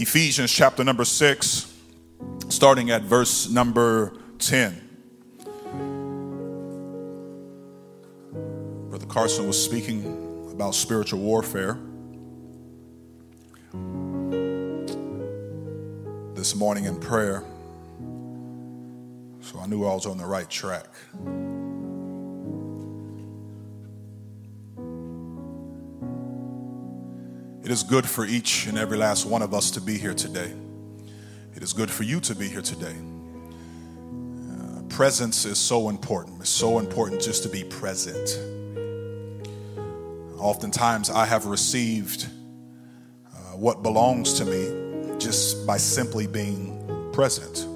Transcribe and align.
Ephesians 0.00 0.52
chapter 0.52 0.84
number 0.84 1.04
6, 1.04 1.74
starting 2.50 2.90
at 2.90 3.02
verse 3.02 3.50
number 3.50 4.16
10. 4.38 4.80
Brother 8.90 9.06
Carson 9.06 9.48
was 9.48 9.60
speaking 9.60 10.48
about 10.52 10.76
spiritual 10.76 11.18
warfare. 11.18 11.80
This 16.36 16.54
morning 16.54 16.84
in 16.84 17.00
prayer. 17.00 17.42
So 19.40 19.58
I 19.58 19.66
knew 19.66 19.84
I 19.84 19.94
was 19.94 20.06
on 20.06 20.16
the 20.16 20.26
right 20.26 20.48
track. 20.48 20.86
It 27.68 27.72
is 27.72 27.82
good 27.82 28.08
for 28.08 28.24
each 28.24 28.66
and 28.66 28.78
every 28.78 28.96
last 28.96 29.26
one 29.26 29.42
of 29.42 29.52
us 29.52 29.70
to 29.72 29.80
be 29.82 29.98
here 29.98 30.14
today. 30.14 30.54
It 31.54 31.62
is 31.62 31.74
good 31.74 31.90
for 31.90 32.02
you 32.02 32.18
to 32.20 32.34
be 32.34 32.48
here 32.48 32.62
today. 32.62 32.96
Uh, 34.50 34.80
presence 34.88 35.44
is 35.44 35.58
so 35.58 35.90
important. 35.90 36.40
It's 36.40 36.48
so 36.48 36.78
important 36.78 37.20
just 37.20 37.42
to 37.42 37.50
be 37.50 37.64
present. 37.64 38.38
Oftentimes, 40.38 41.10
I 41.10 41.26
have 41.26 41.44
received 41.44 42.26
uh, 43.26 43.38
what 43.58 43.82
belongs 43.82 44.32
to 44.38 44.46
me 44.46 45.18
just 45.18 45.66
by 45.66 45.76
simply 45.76 46.26
being 46.26 47.10
present. 47.12 47.66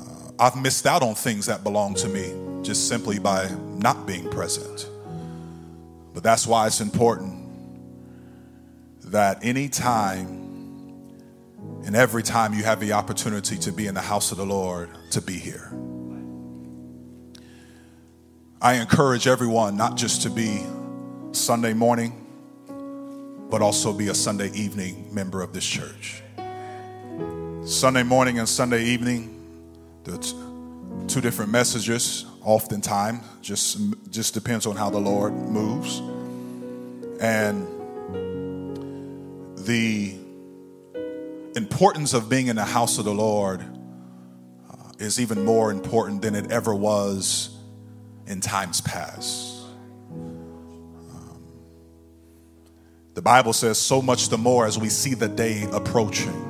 Uh, 0.00 0.32
I've 0.40 0.60
missed 0.60 0.84
out 0.84 1.04
on 1.04 1.14
things 1.14 1.46
that 1.46 1.62
belong 1.62 1.94
to 1.94 2.08
me 2.08 2.32
just 2.64 2.88
simply 2.88 3.20
by 3.20 3.48
not 3.78 4.04
being 4.04 4.28
present. 4.30 4.88
But 6.12 6.24
that's 6.24 6.44
why 6.44 6.66
it's 6.66 6.80
important 6.80 7.39
that 9.10 9.44
any 9.44 9.68
time 9.68 10.48
and 11.84 11.96
every 11.96 12.22
time 12.22 12.54
you 12.54 12.62
have 12.62 12.78
the 12.78 12.92
opportunity 12.92 13.56
to 13.58 13.72
be 13.72 13.86
in 13.86 13.94
the 13.94 14.00
house 14.00 14.30
of 14.32 14.38
the 14.38 14.46
Lord, 14.46 14.88
to 15.10 15.20
be 15.20 15.38
here. 15.38 15.72
I 18.62 18.74
encourage 18.74 19.26
everyone 19.26 19.76
not 19.76 19.96
just 19.96 20.22
to 20.22 20.30
be 20.30 20.64
Sunday 21.32 21.72
morning, 21.72 22.26
but 23.50 23.62
also 23.62 23.92
be 23.92 24.08
a 24.08 24.14
Sunday 24.14 24.50
evening 24.52 25.12
member 25.12 25.42
of 25.42 25.52
this 25.52 25.66
church. 25.66 26.22
Sunday 27.64 28.02
morning 28.02 28.38
and 28.38 28.48
Sunday 28.48 28.84
evening, 28.84 29.36
the 30.04 30.18
two 31.08 31.20
different 31.20 31.50
messages, 31.50 32.26
oftentimes, 32.42 33.24
just, 33.42 33.78
just 34.10 34.34
depends 34.34 34.66
on 34.66 34.76
how 34.76 34.90
the 34.90 35.00
Lord 35.00 35.32
moves. 35.32 36.00
And 37.20 37.66
the 39.66 40.16
importance 41.56 42.14
of 42.14 42.28
being 42.28 42.46
in 42.48 42.56
the 42.56 42.64
house 42.64 42.98
of 42.98 43.04
the 43.04 43.14
Lord 43.14 43.60
uh, 44.70 44.74
is 44.98 45.20
even 45.20 45.44
more 45.44 45.70
important 45.70 46.22
than 46.22 46.34
it 46.34 46.50
ever 46.50 46.74
was 46.74 47.50
in 48.26 48.40
times 48.40 48.80
past. 48.80 49.62
Um, 50.10 51.42
the 53.14 53.22
Bible 53.22 53.52
says 53.52 53.78
so 53.78 54.00
much 54.00 54.28
the 54.28 54.38
more 54.38 54.66
as 54.66 54.78
we 54.78 54.88
see 54.88 55.14
the 55.14 55.28
day 55.28 55.66
approaching. 55.72 56.49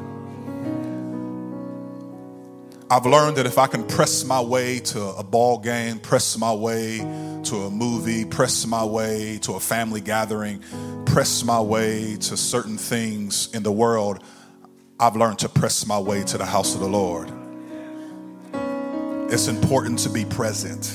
I've 2.93 3.07
learned 3.07 3.37
that 3.37 3.47
if 3.47 3.57
I 3.57 3.69
can 3.69 3.87
press 3.87 4.25
my 4.25 4.41
way 4.41 4.81
to 4.81 5.11
a 5.11 5.23
ball 5.23 5.61
game, 5.61 6.01
press 6.01 6.37
my 6.37 6.53
way 6.53 6.99
to 7.45 7.57
a 7.57 7.71
movie, 7.71 8.25
press 8.25 8.67
my 8.67 8.85
way 8.85 9.39
to 9.43 9.53
a 9.53 9.61
family 9.61 10.01
gathering, 10.01 10.61
press 11.07 11.45
my 11.45 11.61
way 11.61 12.17
to 12.17 12.37
certain 12.37 12.77
things 12.77 13.49
in 13.55 13.63
the 13.63 13.71
world, 13.71 14.25
I've 14.99 15.15
learned 15.15 15.39
to 15.39 15.49
press 15.49 15.87
my 15.87 16.01
way 16.01 16.25
to 16.25 16.37
the 16.37 16.45
house 16.45 16.75
of 16.75 16.81
the 16.81 16.89
Lord. 16.89 17.31
It's 19.33 19.47
important 19.47 20.01
to 20.01 20.11
be 20.11 20.25
present. 20.25 20.93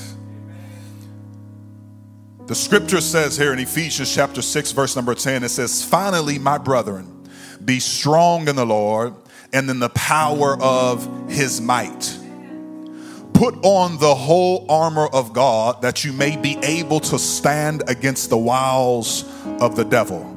The 2.46 2.54
scripture 2.54 3.00
says 3.00 3.38
here 3.38 3.54
in 3.54 3.58
Ephesians 3.58 4.14
chapter 4.14 4.42
6, 4.42 4.72
verse 4.72 4.96
number 4.96 5.14
10, 5.14 5.44
it 5.44 5.48
says, 5.48 5.82
Finally, 5.82 6.40
my 6.40 6.58
brethren, 6.58 7.26
be 7.64 7.80
strong 7.80 8.48
in 8.48 8.56
the 8.56 8.66
Lord 8.66 9.14
and 9.52 9.68
in 9.70 9.78
the 9.78 9.88
power 9.90 10.60
of 10.60 11.30
his 11.30 11.60
might. 11.60 12.18
Put 13.34 13.54
on 13.62 13.98
the 13.98 14.14
whole 14.14 14.64
armor 14.70 15.06
of 15.08 15.32
God 15.32 15.82
that 15.82 16.04
you 16.04 16.12
may 16.12 16.36
be 16.36 16.56
able 16.62 17.00
to 17.00 17.18
stand 17.18 17.82
against 17.86 18.30
the 18.30 18.38
wiles 18.38 19.24
of 19.60 19.76
the 19.76 19.84
devil. 19.84 20.32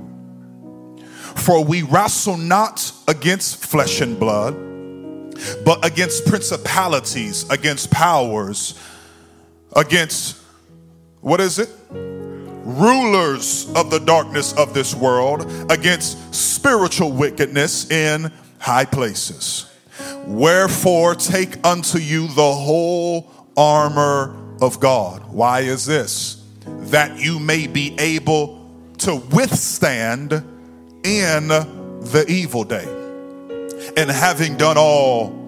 For 1.35 1.63
we 1.63 1.83
wrestle 1.83 2.35
not 2.35 2.91
against 3.07 3.65
flesh 3.65 4.01
and 4.01 4.19
blood, 4.19 4.53
but 5.63 5.85
against 5.85 6.25
principalities, 6.25 7.49
against 7.49 7.89
powers, 7.89 8.77
against 9.75 10.37
what 11.21 11.39
is 11.39 11.59
it? 11.59 11.69
Rulers 11.91 13.71
of 13.75 13.89
the 13.89 13.99
darkness 13.99 14.53
of 14.53 14.73
this 14.73 14.93
world, 14.93 15.49
against 15.71 16.35
spiritual 16.35 17.11
wickedness 17.11 17.89
in 17.89 18.31
high 18.59 18.85
places. 18.85 19.65
Wherefore, 20.25 21.15
take 21.15 21.65
unto 21.65 21.97
you 21.97 22.27
the 22.27 22.53
whole 22.53 23.31
armor 23.57 24.35
of 24.61 24.79
God. 24.79 25.23
Why 25.31 25.61
is 25.61 25.85
this? 25.85 26.43
That 26.65 27.17
you 27.19 27.39
may 27.39 27.67
be 27.67 27.95
able 27.99 28.69
to 28.99 29.15
withstand 29.15 30.33
in 31.03 31.47
the 31.47 32.25
evil 32.27 32.63
day. 32.63 32.87
And 33.97 34.09
having 34.09 34.57
done 34.57 34.77
all, 34.77 35.39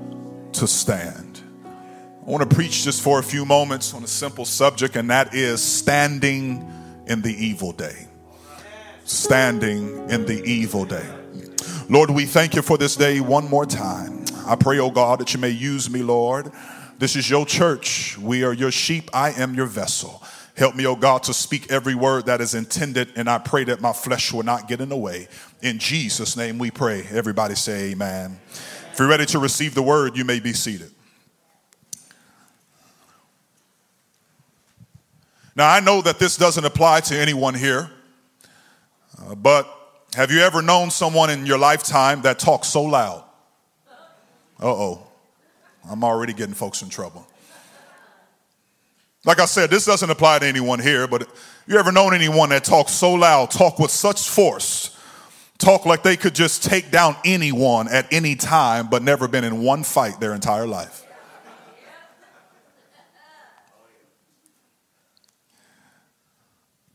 to 0.53 0.67
stand. 0.67 1.41
I 1.65 2.29
want 2.29 2.47
to 2.47 2.55
preach 2.55 2.83
just 2.83 3.01
for 3.01 3.19
a 3.19 3.23
few 3.23 3.45
moments 3.45 3.93
on 3.93 4.03
a 4.03 4.07
simple 4.07 4.45
subject, 4.45 4.95
and 4.95 5.09
that 5.09 5.33
is 5.33 5.61
standing 5.61 6.67
in 7.07 7.21
the 7.21 7.33
evil 7.33 7.71
day. 7.71 8.07
Standing 9.05 10.09
in 10.09 10.25
the 10.25 10.43
evil 10.43 10.85
day. 10.85 11.05
Lord, 11.91 12.09
we 12.09 12.25
thank 12.25 12.55
you 12.55 12.61
for 12.61 12.77
this 12.77 12.95
day 12.95 13.19
one 13.19 13.49
more 13.49 13.65
time. 13.65 14.23
I 14.47 14.55
pray, 14.55 14.79
oh 14.79 14.89
God, 14.89 15.19
that 15.19 15.33
you 15.33 15.41
may 15.41 15.49
use 15.49 15.89
me, 15.89 16.01
Lord. 16.01 16.49
This 16.97 17.17
is 17.17 17.29
your 17.29 17.45
church. 17.45 18.17
We 18.17 18.45
are 18.45 18.53
your 18.53 18.71
sheep. 18.71 19.09
I 19.13 19.31
am 19.31 19.55
your 19.55 19.65
vessel. 19.65 20.23
Help 20.55 20.73
me, 20.73 20.87
oh 20.87 20.95
God, 20.95 21.23
to 21.23 21.33
speak 21.33 21.69
every 21.69 21.93
word 21.93 22.27
that 22.27 22.39
is 22.39 22.55
intended, 22.55 23.11
and 23.17 23.29
I 23.29 23.39
pray 23.39 23.65
that 23.65 23.81
my 23.81 23.91
flesh 23.91 24.31
will 24.31 24.43
not 24.43 24.69
get 24.69 24.79
in 24.79 24.87
the 24.87 24.95
way. 24.95 25.27
In 25.61 25.79
Jesus' 25.79 26.37
name 26.37 26.57
we 26.57 26.71
pray. 26.71 27.05
Everybody 27.11 27.55
say 27.55 27.91
amen. 27.91 28.39
If 28.93 28.95
you're 28.97 29.09
ready 29.09 29.25
to 29.25 29.39
receive 29.39 29.75
the 29.75 29.83
word, 29.83 30.15
you 30.15 30.23
may 30.23 30.39
be 30.39 30.53
seated. 30.53 30.91
Now, 35.57 35.69
I 35.69 35.81
know 35.81 36.01
that 36.03 36.19
this 36.19 36.37
doesn't 36.37 36.63
apply 36.63 37.01
to 37.01 37.19
anyone 37.19 37.53
here, 37.53 37.91
uh, 39.21 39.35
but 39.35 39.80
have 40.15 40.31
you 40.31 40.39
ever 40.41 40.61
known 40.61 40.91
someone 40.91 41.29
in 41.29 41.45
your 41.45 41.57
lifetime 41.57 42.21
that 42.23 42.39
talks 42.39 42.67
so 42.67 42.83
loud? 42.83 43.23
Uh 44.59 44.67
oh. 44.67 45.07
I'm 45.89 46.03
already 46.03 46.33
getting 46.33 46.53
folks 46.53 46.81
in 46.81 46.89
trouble. 46.89 47.25
Like 49.23 49.39
I 49.39 49.45
said, 49.45 49.69
this 49.69 49.85
doesn't 49.85 50.09
apply 50.09 50.39
to 50.39 50.45
anyone 50.45 50.79
here, 50.79 51.07
but 51.07 51.27
you 51.67 51.77
ever 51.77 51.91
known 51.91 52.13
anyone 52.13 52.49
that 52.49 52.63
talks 52.63 52.91
so 52.91 53.13
loud, 53.13 53.51
talk 53.51 53.77
with 53.79 53.91
such 53.91 54.29
force, 54.29 54.97
talk 55.59 55.85
like 55.85 56.01
they 56.01 56.17
could 56.17 56.33
just 56.33 56.63
take 56.63 56.89
down 56.89 57.15
anyone 57.23 57.87
at 57.87 58.11
any 58.11 58.35
time, 58.35 58.89
but 58.89 59.03
never 59.03 59.27
been 59.27 59.43
in 59.43 59.61
one 59.61 59.83
fight 59.83 60.19
their 60.19 60.33
entire 60.33 60.65
life? 60.65 61.05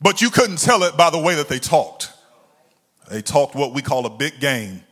But 0.01 0.21
you 0.21 0.31
couldn't 0.31 0.59
tell 0.59 0.83
it 0.83 0.97
by 0.97 1.11
the 1.11 1.19
way 1.19 1.37
that 1.37 1.49
they 1.49 1.59
talked. 1.59 2.13
They 3.11 3.23
talked 3.23 3.55
what 3.55 3.73
we 3.73 3.83
call 3.83 4.07
a 4.07 4.11
big 4.11 4.41
game, 4.41 4.83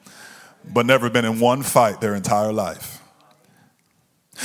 but 0.64 0.86
never 0.86 1.10
been 1.10 1.24
in 1.24 1.40
one 1.40 1.62
fight 1.62 2.00
their 2.00 2.14
entire 2.14 2.52
life. 2.52 3.00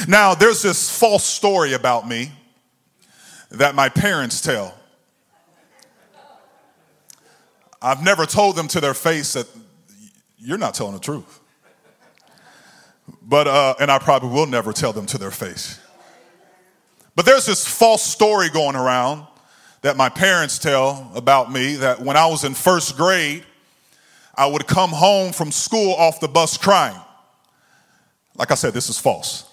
Now, 0.08 0.36
there's 0.36 0.62
this 0.62 0.98
false 0.98 1.24
story 1.24 1.74
about 1.74 2.08
me 2.08 2.32
that 3.52 3.76
my 3.76 3.90
parents 3.90 4.42
tell. 4.42 4.76
I've 7.82 8.04
never 8.04 8.26
told 8.26 8.56
them 8.56 8.68
to 8.70 8.82
their 8.82 8.94
face 8.94 9.34
that 9.34 9.48
you're 10.38 10.58
not 10.58 10.74
telling 10.74 10.94
the 10.94 11.00
truth. 11.00 11.40
But, 13.22 13.48
uh, 13.48 13.76
and 13.80 13.92
I 13.92 14.00
probably 14.00 14.30
will 14.30 14.46
never 14.46 14.74
tell 14.74 14.94
them 14.94 15.06
to 15.08 15.18
their 15.18 15.32
face. 15.32 15.80
But 17.16 17.26
there's 17.26 17.46
this 17.46 17.68
false 17.68 18.04
story 18.04 18.50
going 18.50 18.76
around 18.76 19.26
that 19.82 19.98
my 19.98 20.10
parents 20.10 20.60
tell 20.60 21.12
about 21.16 21.52
me 21.52 21.76
that 21.76 22.00
when 22.02 22.18
I 22.18 22.28
was 22.28 22.44
in 22.44 22.54
first 22.54 22.98
grade, 22.98 23.46
I 24.40 24.46
would 24.46 24.66
come 24.68 24.92
home 24.92 25.34
from 25.34 25.52
school 25.52 25.94
off 25.96 26.22
the 26.22 26.30
bus 26.30 26.58
crying. 26.58 26.96
Like 28.36 28.52
I 28.52 28.56
said, 28.56 28.74
this 28.74 28.88
is 28.88 28.98
false. 28.98 29.44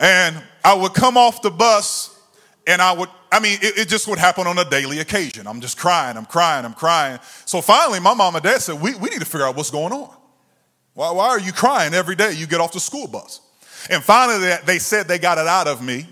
And 0.00 0.42
I 0.64 0.72
would 0.72 0.94
come 0.94 1.18
off 1.18 1.42
the 1.42 1.50
bus 1.50 2.18
and 2.66 2.80
I 2.80 2.94
would 2.94 3.10
I 3.30 3.40
mean, 3.40 3.58
it, 3.60 3.78
it, 3.78 3.88
just 3.88 4.06
would 4.06 4.18
happen 4.18 4.46
on 4.46 4.56
a 4.58 4.64
daily 4.64 5.00
occasion. 5.00 5.48
I'm 5.48 5.60
just 5.60 5.76
crying, 5.76 6.16
I'm 6.16 6.24
crying, 6.24 6.64
I'm 6.64 6.72
crying. 6.72 7.18
So 7.44 7.60
finally, 7.60 7.98
my 7.98 8.14
mom 8.14 8.36
and 8.36 8.44
dad 8.44 8.62
said, 8.62 8.80
We, 8.80 8.94
we 8.94 9.10
need 9.10 9.18
to 9.18 9.26
figure 9.26 9.44
out 9.44 9.56
what's 9.56 9.72
going 9.72 9.92
on. 9.92 10.16
Why, 10.94 11.10
why 11.10 11.28
are 11.28 11.40
you 11.40 11.52
crying 11.52 11.92
every 11.92 12.14
day 12.14 12.32
you 12.32 12.46
get 12.46 12.60
off 12.60 12.72
the 12.72 12.80
school 12.80 13.08
bus? 13.08 13.40
And 13.90 14.02
finally, 14.02 14.38
they, 14.38 14.58
they 14.64 14.78
said 14.78 15.06
they 15.06 15.18
got 15.18 15.36
it 15.36 15.46
out 15.48 15.66
of 15.66 15.82
me 15.82 16.06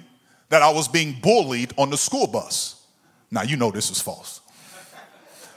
that 0.50 0.62
I 0.62 0.70
was 0.70 0.88
being 0.88 1.18
bullied 1.22 1.72
on 1.78 1.88
the 1.88 1.96
school 1.96 2.26
bus. 2.26 2.84
Now, 3.30 3.42
you 3.42 3.56
know 3.56 3.70
this 3.70 3.90
is 3.90 4.00
false. 4.02 4.41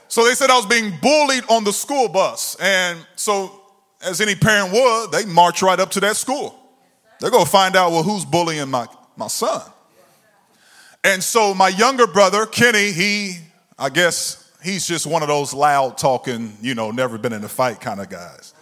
So 0.08 0.24
they 0.24 0.34
said 0.34 0.50
I 0.50 0.56
was 0.56 0.66
being 0.66 0.92
bullied 1.00 1.44
on 1.48 1.64
the 1.64 1.72
school 1.72 2.08
bus. 2.08 2.56
And 2.60 2.98
so, 3.16 3.60
as 4.02 4.20
any 4.20 4.34
parent 4.34 4.72
would, 4.72 5.10
they 5.12 5.24
march 5.24 5.62
right 5.62 5.78
up 5.78 5.90
to 5.92 6.00
that 6.00 6.16
school. 6.16 6.58
They're 7.20 7.30
going 7.30 7.44
to 7.44 7.50
find 7.50 7.76
out, 7.76 7.92
well, 7.92 8.02
who's 8.02 8.24
bullying 8.24 8.70
my, 8.70 8.86
my 9.16 9.26
son? 9.28 9.62
And 11.02 11.22
so 11.22 11.54
my 11.54 11.68
younger 11.68 12.06
brother, 12.06 12.46
Kenny, 12.46 12.92
he, 12.92 13.38
I 13.78 13.88
guess, 13.88 14.52
he's 14.62 14.86
just 14.86 15.06
one 15.06 15.22
of 15.22 15.28
those 15.28 15.54
loud 15.54 15.96
talking, 15.98 16.56
you 16.60 16.74
know, 16.74 16.90
never 16.90 17.16
been 17.16 17.32
in 17.32 17.44
a 17.44 17.48
fight 17.48 17.80
kind 17.80 18.00
of 18.00 18.08
guys. 18.10 18.54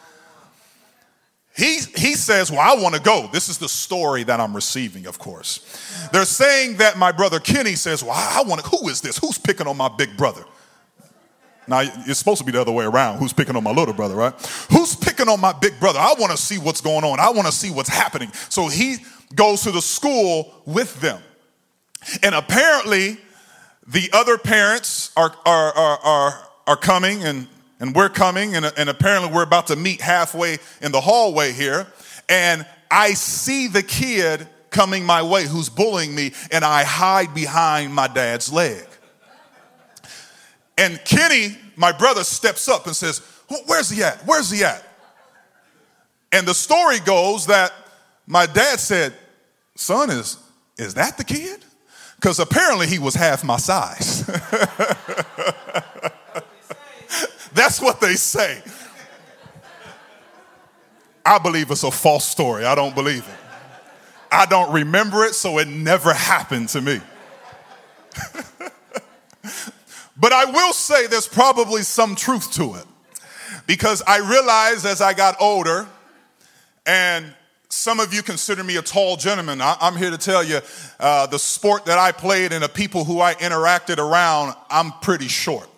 He, 1.57 1.79
he 1.97 2.15
says, 2.15 2.51
Well, 2.51 2.61
I 2.61 2.81
want 2.83 2.97
to 2.97 3.01
go. 3.01 3.29
This 3.33 3.49
is 3.49 3.59
the 3.59 3.69
story 3.69 4.25
that 4.25 4.41
I'm 4.41 4.55
receiving, 4.55 5.07
of 5.07 5.19
course. 5.21 6.09
They're 6.13 6.25
saying 6.25 6.79
that 6.79 6.99
my 6.99 7.13
brother 7.13 7.39
Kenny 7.39 7.77
says, 7.77 8.03
Well, 8.03 8.13
I 8.13 8.43
want 8.45 8.63
to, 8.63 8.69
who 8.69 8.89
is 8.89 9.01
this? 9.01 9.19
Who's 9.19 9.39
picking 9.39 9.69
on 9.69 9.77
my 9.77 9.89
big 9.89 10.17
brother? 10.17 10.45
Now, 11.67 11.81
it's 11.83 12.19
supposed 12.19 12.39
to 12.41 12.45
be 12.45 12.53
the 12.53 12.61
other 12.61 12.73
way 12.73 12.85
around. 12.85 13.19
Who's 13.19 13.33
picking 13.33 13.57
on 13.57 13.65
my 13.65 13.71
little 13.73 13.95
brother, 13.95 14.15
right? 14.15 14.35
Who's 14.71 14.95
picking 14.95 15.29
on 15.29 15.41
my 15.41 15.53
big 15.53 15.79
brother? 15.81 15.99
I 15.99 16.15
want 16.19 16.33
to 16.33 16.39
see 16.39 16.59
what's 16.59 16.81
going 16.81 17.05
on. 17.05 17.21
I 17.21 17.31
want 17.31 17.47
to 17.47 17.53
see 17.53 17.71
what's 17.71 17.89
happening. 17.89 18.31
So 18.49 18.69
he 18.69 18.99
goes 19.35 19.63
to 19.63 19.71
the 19.71 19.83
school 19.83 20.55
with 20.67 21.01
them. 21.01 21.21
And 22.23 22.35
apparently, 22.35 23.19
the 23.87 24.11
other 24.13 24.39
parents 24.39 25.11
are, 25.17 25.35
are, 25.47 25.73
are, 25.73 25.99
are, 25.99 26.49
are 26.67 26.77
coming 26.77 27.25
and, 27.25 27.49
and 27.81 27.95
we're 27.95 28.09
coming, 28.09 28.55
and, 28.57 28.73
and 28.79 28.89
apparently, 28.89 29.31
we're 29.33 29.43
about 29.43 29.67
to 29.67 29.77
meet 29.77 30.01
halfway 30.01 30.59
in 30.81 30.93
the 30.93 31.01
hallway 31.01 31.53
here. 31.53 31.87
And 32.29 32.65
I 32.91 33.13
see 33.15 33.67
the 33.67 33.83
kid 33.83 34.49
coming 34.71 35.05
my 35.05 35.23
way 35.23 35.47
who's 35.47 35.69
bullying 35.69 36.15
me, 36.15 36.33
and 36.51 36.65
I 36.65 36.85
hide 36.85 37.35
behind 37.35 37.93
my 37.93 38.09
dad's 38.09 38.53
leg. 38.53 38.87
And 40.77 41.01
Kenny, 41.05 41.57
my 41.77 41.93
brother, 41.93 42.25
steps 42.25 42.69
up 42.69 42.87
and 42.87 42.97
says, 42.97 43.21
Where's 43.67 43.91
he 43.91 44.03
at? 44.03 44.19
Where's 44.27 44.51
he 44.51 44.65
at? 44.65 44.83
And 46.33 46.47
the 46.47 46.55
story 46.55 46.99
goes 47.01 47.47
that 47.47 47.73
my 48.27 48.47
dad 48.47 48.81
said, 48.81 49.15
Son, 49.77 50.11
is, 50.11 50.39
is 50.79 50.95
that 50.95 51.17
the 51.17 51.25
kid? 51.25 51.65
Because 52.17 52.39
apparently 52.41 52.87
he 52.87 52.99
was 52.99 53.15
half 53.15 53.45
my 53.45 53.57
size. 53.57 54.27
That's 57.55 57.81
what 57.81 58.01
they 58.01 58.15
say. 58.15 58.63
I 61.25 61.39
believe 61.39 61.71
it's 61.71 61.85
a 61.85 61.91
false 61.91 62.25
story. 62.25 62.65
I 62.65 62.75
don't 62.75 62.95
believe 62.95 63.27
it. 63.29 63.35
I 64.31 64.47
don't 64.47 64.73
remember 64.73 65.25
it, 65.25 65.35
so 65.35 65.59
it 65.59 65.69
never 65.69 66.13
happened 66.13 66.69
to 66.71 66.81
me. 66.81 67.01
But 70.17 70.33
I 70.33 70.45
will 70.45 70.73
say 70.73 71.07
there's 71.07 71.29
probably 71.29 71.83
some 71.83 72.15
truth 72.15 72.53
to 72.53 72.75
it 72.75 72.85
because 73.67 74.03
I 74.07 74.19
realized 74.19 74.87
as 74.87 75.01
I 75.01 75.13
got 75.13 75.37
older, 75.41 75.87
and 76.87 77.35
some 77.69 77.99
of 77.99 78.15
you 78.15 78.23
consider 78.23 78.63
me 78.63 78.77
a 78.77 78.83
tall 78.83 79.17
gentleman. 79.17 79.61
I, 79.61 79.77
am 79.81 79.97
here 79.97 80.11
to 80.11 80.19
tell 80.19 80.45
you 80.45 80.61
uh, 81.01 81.27
the 81.27 81.39
sport 81.39 81.87
that 81.87 81.99
I 81.99 82.13
played 82.13 82.53
and 82.53 82.63
the 82.63 82.69
people 82.69 83.05
who 83.05 83.21
I 83.21 83.35
interacted 83.35 83.99
around, 83.99 84.55
I'm 84.71 84.93
pretty 85.01 85.29
short. 85.29 85.69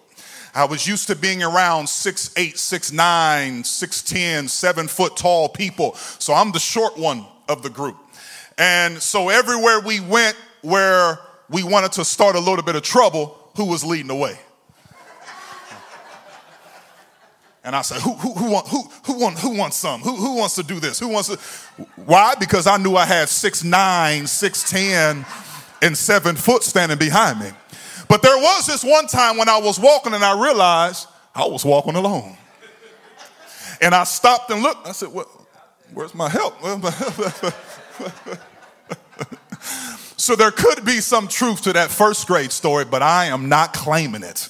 I 0.54 0.64
was 0.64 0.86
used 0.86 1.06
to 1.08 1.16
being 1.16 1.42
around 1.42 1.88
six 1.88 2.30
eight, 2.36 2.58
six 2.58 2.92
nine, 2.92 3.64
six 3.64 4.02
ten, 4.02 4.48
seven 4.48 4.88
foot 4.88 5.16
tall 5.16 5.48
people. 5.48 5.94
So 5.94 6.34
I'm 6.34 6.52
the 6.52 6.58
short 6.58 6.98
one 6.98 7.26
of 7.48 7.62
the 7.62 7.70
group. 7.70 7.96
And 8.58 9.00
so 9.00 9.28
everywhere 9.28 9.80
we 9.80 10.00
went 10.00 10.36
where 10.62 11.18
we 11.50 11.62
wanted 11.62 11.92
to 11.92 12.04
start 12.04 12.36
a 12.36 12.40
little 12.40 12.62
bit 12.62 12.74
of 12.74 12.82
trouble, 12.82 13.38
who 13.56 13.64
was 13.64 13.84
leading 13.84 14.08
the 14.08 14.14
way. 14.14 14.38
And 17.64 17.74
I 17.74 17.82
said, 17.82 18.00
who, 18.00 18.12
who, 18.12 18.32
who, 18.34 18.50
want, 18.52 18.68
who, 18.68 18.82
who, 19.06 19.18
want, 19.18 19.38
who 19.40 19.56
wants 19.56 19.76
some? 19.76 20.00
Who, 20.00 20.14
who 20.14 20.36
wants 20.36 20.54
to 20.54 20.62
do 20.62 20.78
this? 20.78 21.00
Who 21.00 21.08
wants 21.08 21.30
to? 21.30 21.36
Why? 21.96 22.34
Because 22.38 22.68
I 22.68 22.76
knew 22.76 22.94
I 22.94 23.04
had 23.04 23.28
six 23.28 23.64
nine, 23.64 24.28
six 24.28 24.70
ten, 24.70 25.26
and 25.82 25.98
seven 25.98 26.36
foot 26.36 26.62
standing 26.62 26.96
behind 26.96 27.40
me. 27.40 27.50
But 28.08 28.22
there 28.22 28.36
was 28.36 28.66
this 28.66 28.84
one 28.84 29.08
time 29.08 29.36
when 29.36 29.48
I 29.48 29.58
was 29.58 29.80
walking 29.80 30.14
and 30.14 30.24
I 30.24 30.40
realized 30.40 31.08
I 31.34 31.44
was 31.46 31.64
walking 31.64 31.96
alone. 31.96 32.36
And 33.80 33.96
I 33.96 34.04
stopped 34.04 34.48
and 34.52 34.62
looked. 34.62 34.86
I 34.86 34.92
said, 34.92 35.12
well, 35.12 35.28
where's 35.92 36.14
my 36.14 36.28
help? 36.28 36.54
So 40.16 40.34
there 40.34 40.50
could 40.50 40.84
be 40.84 41.00
some 41.00 41.28
truth 41.28 41.62
to 41.62 41.72
that 41.74 41.90
first 41.90 42.26
grade 42.26 42.52
story, 42.52 42.84
but 42.84 43.02
I 43.02 43.26
am 43.26 43.48
not 43.48 43.72
claiming 43.74 44.22
it. 44.22 44.48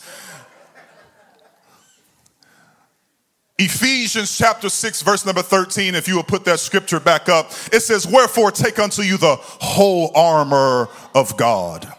Ephesians 3.59 4.37
chapter 4.37 4.69
6, 4.69 5.03
verse 5.03 5.25
number 5.25 5.43
13, 5.43 5.95
if 5.95 6.07
you 6.07 6.17
will 6.17 6.23
put 6.23 6.45
that 6.45 6.61
scripture 6.61 7.01
back 7.01 7.29
up, 7.29 7.51
it 7.73 7.81
says, 7.81 8.07
Wherefore 8.07 8.51
take 8.51 8.79
unto 8.79 9.03
you 9.03 9.17
the 9.17 9.37
whole 9.41 10.13
armor 10.15 10.89
of 11.15 11.37
God, 11.39 11.91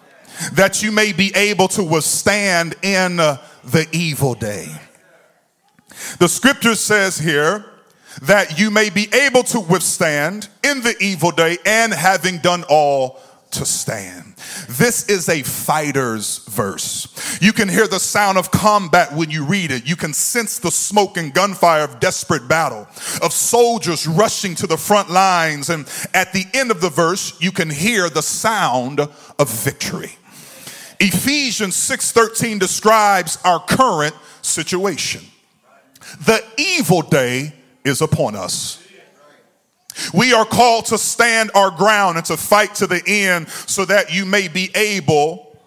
that 0.54 0.84
you 0.84 0.92
may 0.92 1.14
be 1.14 1.31
able 1.36 1.68
to 1.69 1.84
withstand 1.84 2.75
in 2.84 3.18
the 3.18 3.88
evil 3.92 4.36
day. 4.36 4.68
The 6.19 6.28
scripture 6.28 6.75
says 6.75 7.18
here 7.18 7.66
that 8.22 8.60
you 8.60 8.69
may 8.69 8.92
be 8.92 9.08
able 9.14 9.44
to 9.44 9.60
withstand 9.60 10.50
in 10.64 10.81
the 10.81 10.96
evil 11.02 11.31
day 11.31 11.58
and 11.66 11.92
having 11.92 12.38
done 12.38 12.64
all 12.69 13.19
to 13.51 13.65
stand. 13.65 14.35
This 14.69 15.07
is 15.07 15.29
a 15.29 15.41
fighter's 15.44 16.39
verse. 16.49 17.39
You 17.41 17.53
can 17.53 17.69
hear 17.69 17.88
the 17.88 17.99
sound 17.99 18.38
of 18.38 18.51
combat 18.51 19.13
when 19.13 19.29
you 19.29 19.45
read 19.45 19.71
it. 19.71 19.88
You 19.88 19.95
can 19.95 20.13
sense 20.13 20.59
the 20.59 20.71
smoke 20.71 21.17
and 21.17 21.33
gunfire 21.33 21.83
of 21.83 21.99
desperate 21.99 22.47
battle, 22.47 22.88
of 23.21 23.33
soldiers 23.33 24.07
rushing 24.07 24.55
to 24.55 24.67
the 24.67 24.77
front 24.77 25.09
lines. 25.09 25.69
And 25.69 25.88
at 26.13 26.33
the 26.33 26.45
end 26.53 26.71
of 26.71 26.81
the 26.81 26.89
verse, 26.89 27.39
you 27.41 27.51
can 27.51 27.69
hear 27.69 28.09
the 28.09 28.21
sound 28.21 28.99
of 28.99 29.49
victory. 29.49 30.17
Ephesians 30.99 31.75
6:13 31.75 32.59
describes 32.59 33.38
our 33.44 33.59
current 33.59 34.15
situation. 34.41 35.25
The 36.25 36.44
evil 36.57 37.01
day 37.01 37.54
is 37.83 38.01
upon 38.01 38.35
us. 38.35 38.80
We 40.13 40.33
are 40.33 40.45
called 40.45 40.85
to 40.87 40.97
stand 40.97 41.51
our 41.56 41.71
ground 41.71 42.18
and 42.18 42.25
to 42.27 42.37
fight 42.37 42.75
to 42.75 42.87
the 42.87 43.01
end 43.06 43.49
so 43.49 43.85
that 43.85 44.13
you 44.13 44.25
may 44.25 44.47
be 44.47 44.69
able 44.75 45.57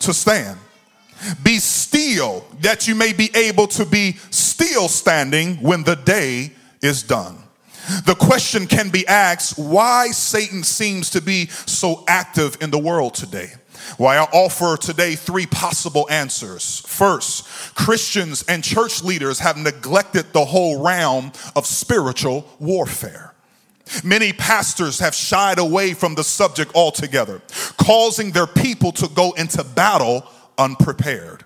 to 0.00 0.12
stand. 0.12 0.58
Be 1.42 1.58
still 1.58 2.44
that 2.60 2.86
you 2.86 2.94
may 2.94 3.12
be 3.12 3.30
able 3.34 3.66
to 3.68 3.84
be 3.84 4.12
still 4.30 4.88
standing 4.88 5.56
when 5.56 5.82
the 5.82 5.96
day 5.96 6.52
is 6.80 7.02
done. 7.02 7.36
The 8.04 8.14
question 8.14 8.66
can 8.66 8.90
be 8.90 9.06
asked 9.06 9.58
why 9.58 10.08
Satan 10.08 10.62
seems 10.62 11.10
to 11.10 11.22
be 11.22 11.46
so 11.46 12.04
active 12.06 12.58
in 12.60 12.70
the 12.70 12.78
world 12.78 13.14
today. 13.14 13.52
Why 13.96 14.18
I 14.18 14.24
offer 14.24 14.76
today 14.76 15.14
three 15.14 15.46
possible 15.46 16.06
answers. 16.10 16.80
First, 16.80 17.74
Christians 17.74 18.44
and 18.46 18.62
church 18.62 19.02
leaders 19.02 19.38
have 19.38 19.56
neglected 19.56 20.32
the 20.32 20.44
whole 20.44 20.84
realm 20.84 21.32
of 21.56 21.66
spiritual 21.66 22.46
warfare. 22.58 23.34
Many 24.04 24.32
pastors 24.32 24.98
have 24.98 25.14
shied 25.14 25.58
away 25.58 25.94
from 25.94 26.14
the 26.14 26.24
subject 26.24 26.74
altogether, 26.74 27.40
causing 27.78 28.32
their 28.32 28.46
people 28.46 28.92
to 28.92 29.08
go 29.08 29.32
into 29.32 29.64
battle 29.64 30.26
unprepared. 30.56 31.44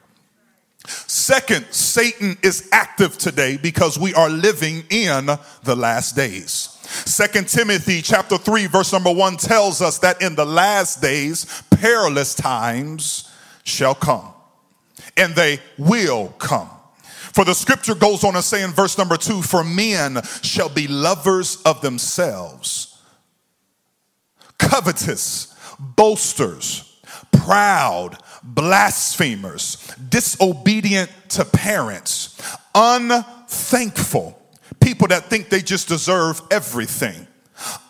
Second, 0.86 1.66
Satan 1.70 2.36
is 2.42 2.68
active 2.72 3.16
today 3.16 3.56
because 3.56 3.98
we 3.98 4.12
are 4.14 4.28
living 4.28 4.84
in 4.90 5.26
the 5.62 5.76
last 5.76 6.16
days. 6.16 6.76
Second 6.82 7.48
Timothy 7.48 8.02
chapter 8.02 8.36
3 8.36 8.66
verse 8.66 8.92
number 8.92 9.12
1 9.12 9.36
tells 9.36 9.80
us 9.80 9.98
that 9.98 10.20
in 10.20 10.34
the 10.34 10.44
last 10.44 11.00
days 11.00 11.62
perilous 11.70 12.34
times 12.34 13.30
shall 13.64 13.94
come 13.94 14.32
and 15.16 15.34
they 15.34 15.60
will 15.78 16.28
come. 16.38 16.68
For 17.32 17.44
the 17.44 17.54
scripture 17.54 17.94
goes 17.94 18.24
on 18.24 18.34
to 18.34 18.42
say 18.42 18.62
in 18.62 18.70
verse 18.72 18.98
number 18.98 19.16
two, 19.16 19.42
for 19.42 19.64
men 19.64 20.20
shall 20.42 20.68
be 20.68 20.86
lovers 20.86 21.60
of 21.62 21.80
themselves, 21.80 22.98
covetous, 24.58 25.54
boasters, 25.78 27.00
proud, 27.32 28.18
blasphemers, 28.42 29.76
disobedient 30.08 31.10
to 31.30 31.44
parents, 31.44 32.40
unthankful, 32.74 34.38
people 34.80 35.08
that 35.08 35.24
think 35.26 35.48
they 35.48 35.62
just 35.62 35.88
deserve 35.88 36.42
everything, 36.50 37.26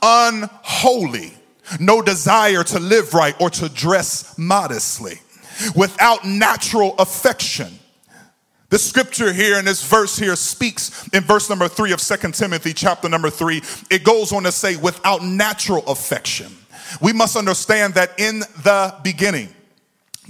unholy, 0.02 1.34
no 1.80 2.02
desire 2.02 2.62
to 2.62 2.78
live 2.78 3.14
right 3.14 3.38
or 3.40 3.50
to 3.50 3.68
dress 3.68 4.38
modestly, 4.38 5.20
without 5.75 6.25
natural 6.25 6.94
affection. 6.99 7.78
The 8.73 8.79
scripture 8.79 9.35
here 9.35 9.59
in 9.59 9.67
this 9.67 9.87
verse 9.87 10.17
here 10.17 10.35
speaks 10.35 11.07
in 11.09 11.25
verse 11.25 11.50
number 11.50 11.69
three 11.69 11.93
of 11.93 12.00
Second 12.00 12.33
Timothy, 12.33 12.73
chapter 12.73 13.07
number 13.07 13.29
three. 13.29 13.61
It 13.91 14.02
goes 14.02 14.33
on 14.33 14.45
to 14.45 14.50
say, 14.50 14.76
without 14.76 15.23
natural 15.23 15.85
affection. 15.85 16.50
We 17.02 17.12
must 17.12 17.37
understand 17.37 17.93
that 17.95 18.19
in 18.19 18.38
the 18.38 18.95
beginning, 19.05 19.50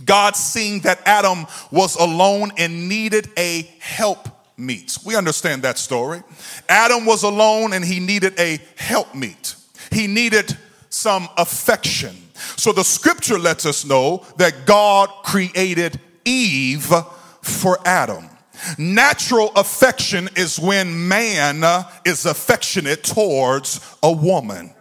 God 0.05 0.35
seeing 0.35 0.81
that 0.81 1.01
Adam 1.07 1.47
was 1.71 1.95
alone 1.95 2.51
and 2.59 2.89
needed 2.89 3.31
a 3.39 3.63
help 3.79 4.29
meet. 4.57 4.99
We 5.07 5.15
understand 5.15 5.63
that 5.63 5.79
story. 5.79 6.25
Adam 6.69 7.07
was 7.07 7.23
alone 7.23 7.73
and 7.73 7.85
he 7.85 8.01
needed 8.01 8.41
a 8.41 8.59
help 8.75 9.15
meet. 9.15 9.55
He 9.93 10.09
needed 10.09 10.59
some 10.89 11.29
affection. 11.37 12.17
So 12.57 12.73
the 12.73 12.83
scripture 12.83 13.39
lets 13.39 13.67
us 13.67 13.85
know 13.85 14.27
that 14.39 14.67
God 14.67 15.11
created 15.23 16.01
Eve 16.25 16.93
for 17.41 17.79
Adam. 17.85 18.31
Natural 18.79 19.51
affection 19.57 20.29
is 20.37 20.59
when 20.59 21.09
man 21.09 21.65
uh, 21.65 21.91
is 22.05 22.27
affectionate 22.27 23.03
towards 23.05 23.81
a 24.03 24.13
woman. 24.13 24.75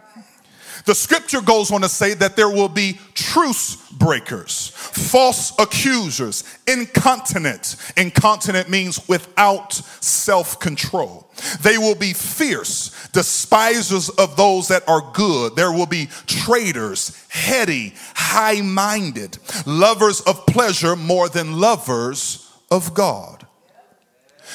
The 0.84 0.94
scripture 0.94 1.40
goes 1.40 1.70
on 1.70 1.82
to 1.82 1.88
say 1.88 2.14
that 2.14 2.34
there 2.34 2.48
will 2.48 2.68
be 2.68 2.98
truce 3.14 3.76
breakers, 3.92 4.68
false 4.74 5.52
accusers, 5.58 6.42
incontinent. 6.66 7.76
Incontinent 7.96 8.68
means 8.68 9.06
without 9.08 9.74
self 9.74 10.58
control. 10.58 11.30
They 11.62 11.78
will 11.78 11.94
be 11.94 12.12
fierce, 12.12 13.08
despisers 13.12 14.08
of 14.10 14.36
those 14.36 14.68
that 14.68 14.88
are 14.88 15.12
good. 15.12 15.54
There 15.54 15.72
will 15.72 15.86
be 15.86 16.08
traitors, 16.26 17.16
heady, 17.28 17.94
high 18.14 18.60
minded, 18.60 19.38
lovers 19.66 20.20
of 20.22 20.46
pleasure 20.46 20.96
more 20.96 21.28
than 21.28 21.60
lovers 21.60 22.50
of 22.70 22.92
God. 22.92 23.41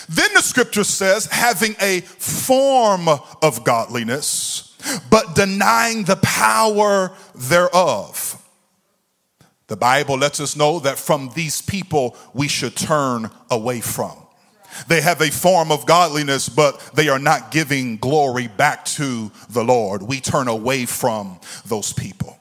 Then 0.10 0.34
the 0.34 0.42
scripture 0.42 0.84
says, 0.84 1.25
having 1.25 1.75
a 1.82 2.01
form 2.01 3.08
of 3.10 3.63
godliness 3.63 4.68
but 5.10 5.36
denying 5.36 6.04
the 6.04 6.18
power 6.18 7.12
thereof. 7.36 8.42
The 9.68 9.75
Bible 9.75 10.18
lets 10.18 10.39
us 10.39 10.56
know 10.56 10.80
that 10.80 10.98
from 10.98 11.32
these 11.36 11.62
people 11.62 12.16
we 12.34 12.48
should 12.48 12.75
turn 12.75 13.30
away 13.51 13.82
from. 13.82 14.13
They 14.88 15.01
have 15.01 15.22
a 15.22 15.32
form 15.32 15.72
of 15.72 15.86
godliness, 15.86 16.50
but 16.50 16.80
they 16.94 17.10
are 17.10 17.20
not 17.20 17.51
giving 17.51 17.98
glory 17.98 18.48
back 18.48 18.86
to 18.86 19.32
the 19.50 19.63
Lord. 19.63 20.04
We 20.04 20.22
turn 20.22 20.48
away 20.48 20.86
from 20.86 21.39
those 21.66 21.92
people. 21.92 22.38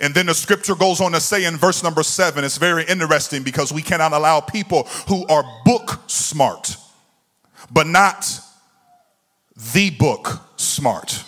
And 0.00 0.14
then 0.14 0.26
the 0.26 0.34
scripture 0.34 0.74
goes 0.74 1.00
on 1.00 1.12
to 1.12 1.20
say 1.20 1.44
in 1.44 1.56
verse 1.56 1.82
number 1.82 2.02
seven, 2.02 2.44
it's 2.44 2.58
very 2.58 2.84
interesting 2.84 3.42
because 3.42 3.72
we 3.72 3.82
cannot 3.82 4.12
allow 4.12 4.40
people 4.40 4.84
who 5.08 5.26
are 5.26 5.44
book 5.64 6.00
smart, 6.06 6.76
but 7.70 7.86
not 7.86 8.40
the 9.74 9.90
book 9.90 10.40
smart 10.56 11.24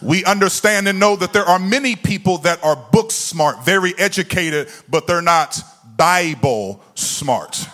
we 0.00 0.24
understand 0.24 0.88
and 0.88 0.98
know 0.98 1.16
that 1.16 1.32
there 1.32 1.44
are 1.44 1.58
many 1.58 1.96
people 1.96 2.38
that 2.38 2.62
are 2.64 2.76
book 2.76 3.10
smart, 3.10 3.64
very 3.64 3.96
educated, 3.98 4.68
but 4.88 5.06
they're 5.06 5.22
not 5.22 5.60
Bible 5.96 6.82
smart. 6.94 7.68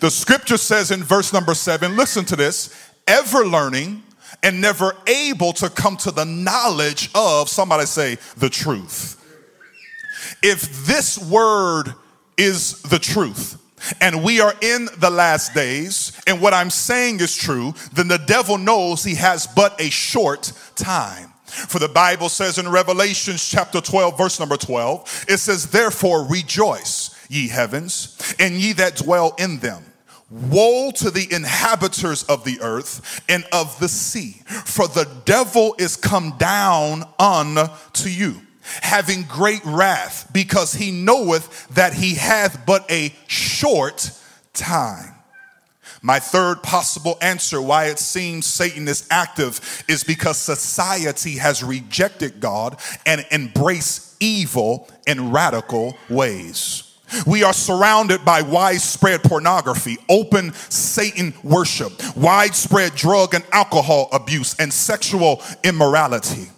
The 0.00 0.10
scripture 0.10 0.56
says 0.56 0.90
in 0.90 1.02
verse 1.02 1.32
number 1.32 1.54
seven, 1.54 1.96
listen 1.96 2.24
to 2.26 2.36
this, 2.36 2.74
ever 3.06 3.46
learning 3.46 4.02
and 4.42 4.60
never 4.60 4.96
able 5.06 5.52
to 5.54 5.68
come 5.68 5.96
to 5.98 6.10
the 6.10 6.24
knowledge 6.24 7.10
of, 7.14 7.48
somebody 7.48 7.86
say, 7.86 8.16
the 8.36 8.48
truth. 8.48 9.14
If 10.42 10.86
this 10.86 11.18
word 11.18 11.94
is 12.36 12.82
the 12.82 12.98
truth, 12.98 13.60
and 14.00 14.22
we 14.22 14.40
are 14.40 14.54
in 14.60 14.88
the 14.98 15.10
last 15.10 15.54
days, 15.54 16.15
and 16.26 16.40
what 16.40 16.54
I'm 16.54 16.70
saying 16.70 17.20
is 17.20 17.36
true, 17.36 17.74
then 17.92 18.08
the 18.08 18.18
devil 18.18 18.58
knows 18.58 19.04
he 19.04 19.14
has 19.14 19.46
but 19.46 19.80
a 19.80 19.90
short 19.90 20.52
time. 20.74 21.32
For 21.46 21.78
the 21.78 21.88
Bible 21.88 22.28
says 22.28 22.58
in 22.58 22.68
Revelations 22.68 23.48
chapter 23.48 23.80
12, 23.80 24.18
verse 24.18 24.40
number 24.40 24.56
12, 24.56 25.26
it 25.28 25.38
says, 25.38 25.70
Therefore 25.70 26.26
rejoice, 26.26 27.14
ye 27.30 27.48
heavens, 27.48 28.34
and 28.40 28.54
ye 28.54 28.72
that 28.74 28.96
dwell 28.96 29.34
in 29.38 29.58
them. 29.60 29.84
Woe 30.28 30.90
to 30.96 31.10
the 31.10 31.32
inhabitants 31.32 32.24
of 32.24 32.42
the 32.44 32.58
earth 32.60 33.22
and 33.28 33.44
of 33.52 33.78
the 33.78 33.88
sea, 33.88 34.42
for 34.64 34.88
the 34.88 35.08
devil 35.24 35.76
is 35.78 35.94
come 35.94 36.36
down 36.36 37.04
unto 37.16 38.08
you, 38.08 38.42
having 38.82 39.22
great 39.22 39.64
wrath, 39.64 40.28
because 40.32 40.74
he 40.74 40.90
knoweth 40.90 41.68
that 41.68 41.94
he 41.94 42.16
hath 42.16 42.66
but 42.66 42.90
a 42.90 43.14
short 43.28 44.10
time. 44.52 45.15
My 46.02 46.18
third 46.18 46.62
possible 46.62 47.18
answer 47.20 47.60
why 47.60 47.86
it 47.86 47.98
seems 47.98 48.46
Satan 48.46 48.86
is 48.88 49.06
active 49.10 49.84
is 49.88 50.04
because 50.04 50.36
society 50.38 51.36
has 51.38 51.62
rejected 51.62 52.40
God 52.40 52.78
and 53.04 53.24
embraced 53.30 54.16
evil 54.20 54.88
in 55.06 55.30
radical 55.32 55.96
ways. 56.08 56.82
We 57.26 57.44
are 57.44 57.52
surrounded 57.52 58.24
by 58.24 58.42
widespread 58.42 59.22
pornography, 59.22 59.96
open 60.08 60.52
Satan 60.54 61.34
worship, 61.44 61.92
widespread 62.16 62.94
drug 62.94 63.34
and 63.34 63.44
alcohol 63.52 64.08
abuse, 64.12 64.56
and 64.58 64.72
sexual 64.72 65.42
immorality. 65.62 66.48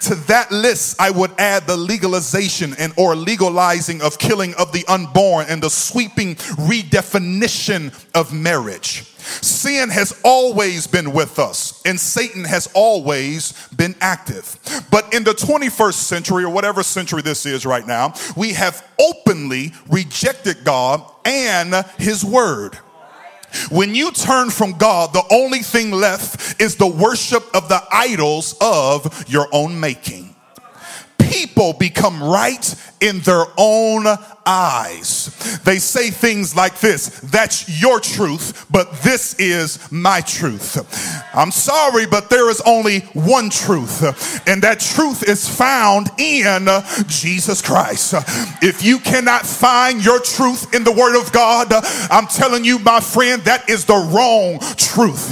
To 0.00 0.14
that 0.14 0.52
list, 0.52 1.00
I 1.00 1.10
would 1.10 1.32
add 1.38 1.66
the 1.66 1.76
legalization 1.76 2.74
and 2.78 2.92
or 2.96 3.16
legalizing 3.16 4.00
of 4.00 4.18
killing 4.18 4.54
of 4.54 4.72
the 4.72 4.84
unborn 4.86 5.46
and 5.48 5.62
the 5.62 5.70
sweeping 5.70 6.36
redefinition 6.36 7.92
of 8.14 8.32
marriage. 8.32 9.04
Sin 9.42 9.90
has 9.90 10.18
always 10.24 10.86
been 10.86 11.12
with 11.12 11.38
us, 11.38 11.82
and 11.84 11.98
Satan 11.98 12.44
has 12.44 12.68
always 12.74 13.52
been 13.76 13.94
active. 14.00 14.58
But 14.90 15.12
in 15.12 15.24
the 15.24 15.32
21st 15.32 15.94
century, 15.94 16.44
or 16.44 16.50
whatever 16.50 16.82
century 16.82 17.22
this 17.22 17.44
is 17.44 17.66
right 17.66 17.86
now, 17.86 18.14
we 18.36 18.52
have 18.54 18.86
openly 18.98 19.72
rejected 19.90 20.64
God 20.64 21.02
and 21.24 21.74
His 21.98 22.24
Word. 22.24 22.78
When 23.70 23.94
you 23.94 24.10
turn 24.12 24.50
from 24.50 24.72
God, 24.72 25.12
the 25.12 25.24
only 25.30 25.60
thing 25.60 25.90
left 25.90 26.60
is 26.60 26.76
the 26.76 26.86
worship 26.86 27.44
of 27.54 27.68
the 27.68 27.82
idols 27.90 28.56
of 28.60 29.24
your 29.28 29.48
own 29.52 29.78
making. 29.80 30.34
People 31.18 31.72
become 31.72 32.22
right 32.22 32.74
in 33.00 33.20
their 33.20 33.44
own 33.56 34.06
eyes. 34.48 35.60
They 35.64 35.78
say 35.78 36.10
things 36.10 36.56
like 36.56 36.80
this 36.80 37.20
That's 37.20 37.80
your 37.80 38.00
truth, 38.00 38.66
but 38.70 38.90
this 39.02 39.34
is 39.38 39.92
my 39.92 40.20
truth. 40.22 40.76
I'm 41.34 41.50
sorry, 41.50 42.06
but 42.06 42.30
there 42.30 42.50
is 42.50 42.60
only 42.62 43.00
one 43.12 43.50
truth, 43.50 44.02
and 44.48 44.62
that 44.62 44.80
truth 44.80 45.28
is 45.28 45.48
found 45.48 46.10
in 46.18 46.66
Jesus 47.06 47.60
Christ. 47.60 48.14
If 48.62 48.82
you 48.82 48.98
cannot 48.98 49.46
find 49.46 50.04
your 50.04 50.20
truth 50.20 50.74
in 50.74 50.84
the 50.84 50.92
Word 50.92 51.20
of 51.20 51.30
God, 51.32 51.68
I'm 52.10 52.26
telling 52.26 52.64
you, 52.64 52.78
my 52.78 53.00
friend, 53.00 53.42
that 53.42 53.68
is 53.68 53.84
the 53.84 53.94
wrong 53.94 54.58
truth. 54.76 55.30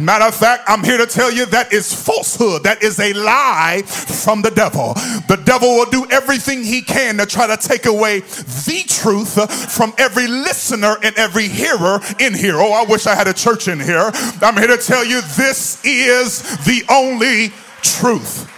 Matter 0.00 0.24
of 0.24 0.34
fact, 0.34 0.64
I'm 0.66 0.82
here 0.82 0.98
to 0.98 1.06
tell 1.06 1.32
you 1.32 1.46
that 1.46 1.72
is 1.72 1.92
falsehood, 1.94 2.64
that 2.64 2.82
is 2.82 2.98
a 2.98 3.12
lie 3.12 3.82
from 3.86 4.42
the 4.42 4.50
devil. 4.50 4.94
The 5.28 5.40
devil 5.44 5.68
will 5.68 5.90
do 5.90 6.06
everything 6.10 6.64
he 6.64 6.82
can 6.82 7.05
to 7.14 7.26
try 7.26 7.46
to 7.46 7.56
take 7.56 7.86
away 7.86 8.20
the 8.20 8.84
truth 8.86 9.72
from 9.72 9.92
every 9.98 10.26
listener 10.26 10.96
and 11.02 11.16
every 11.16 11.48
hearer 11.48 12.00
in 12.18 12.34
here. 12.34 12.56
Oh, 12.56 12.72
I 12.72 12.84
wish 12.84 13.06
I 13.06 13.14
had 13.14 13.28
a 13.28 13.32
church 13.32 13.68
in 13.68 13.80
here. 13.80 14.10
I'm 14.42 14.56
here 14.56 14.68
to 14.68 14.78
tell 14.78 15.04
you 15.04 15.20
this 15.20 15.84
is 15.84 16.42
the 16.64 16.82
only 16.90 17.52
truth. 17.82 18.50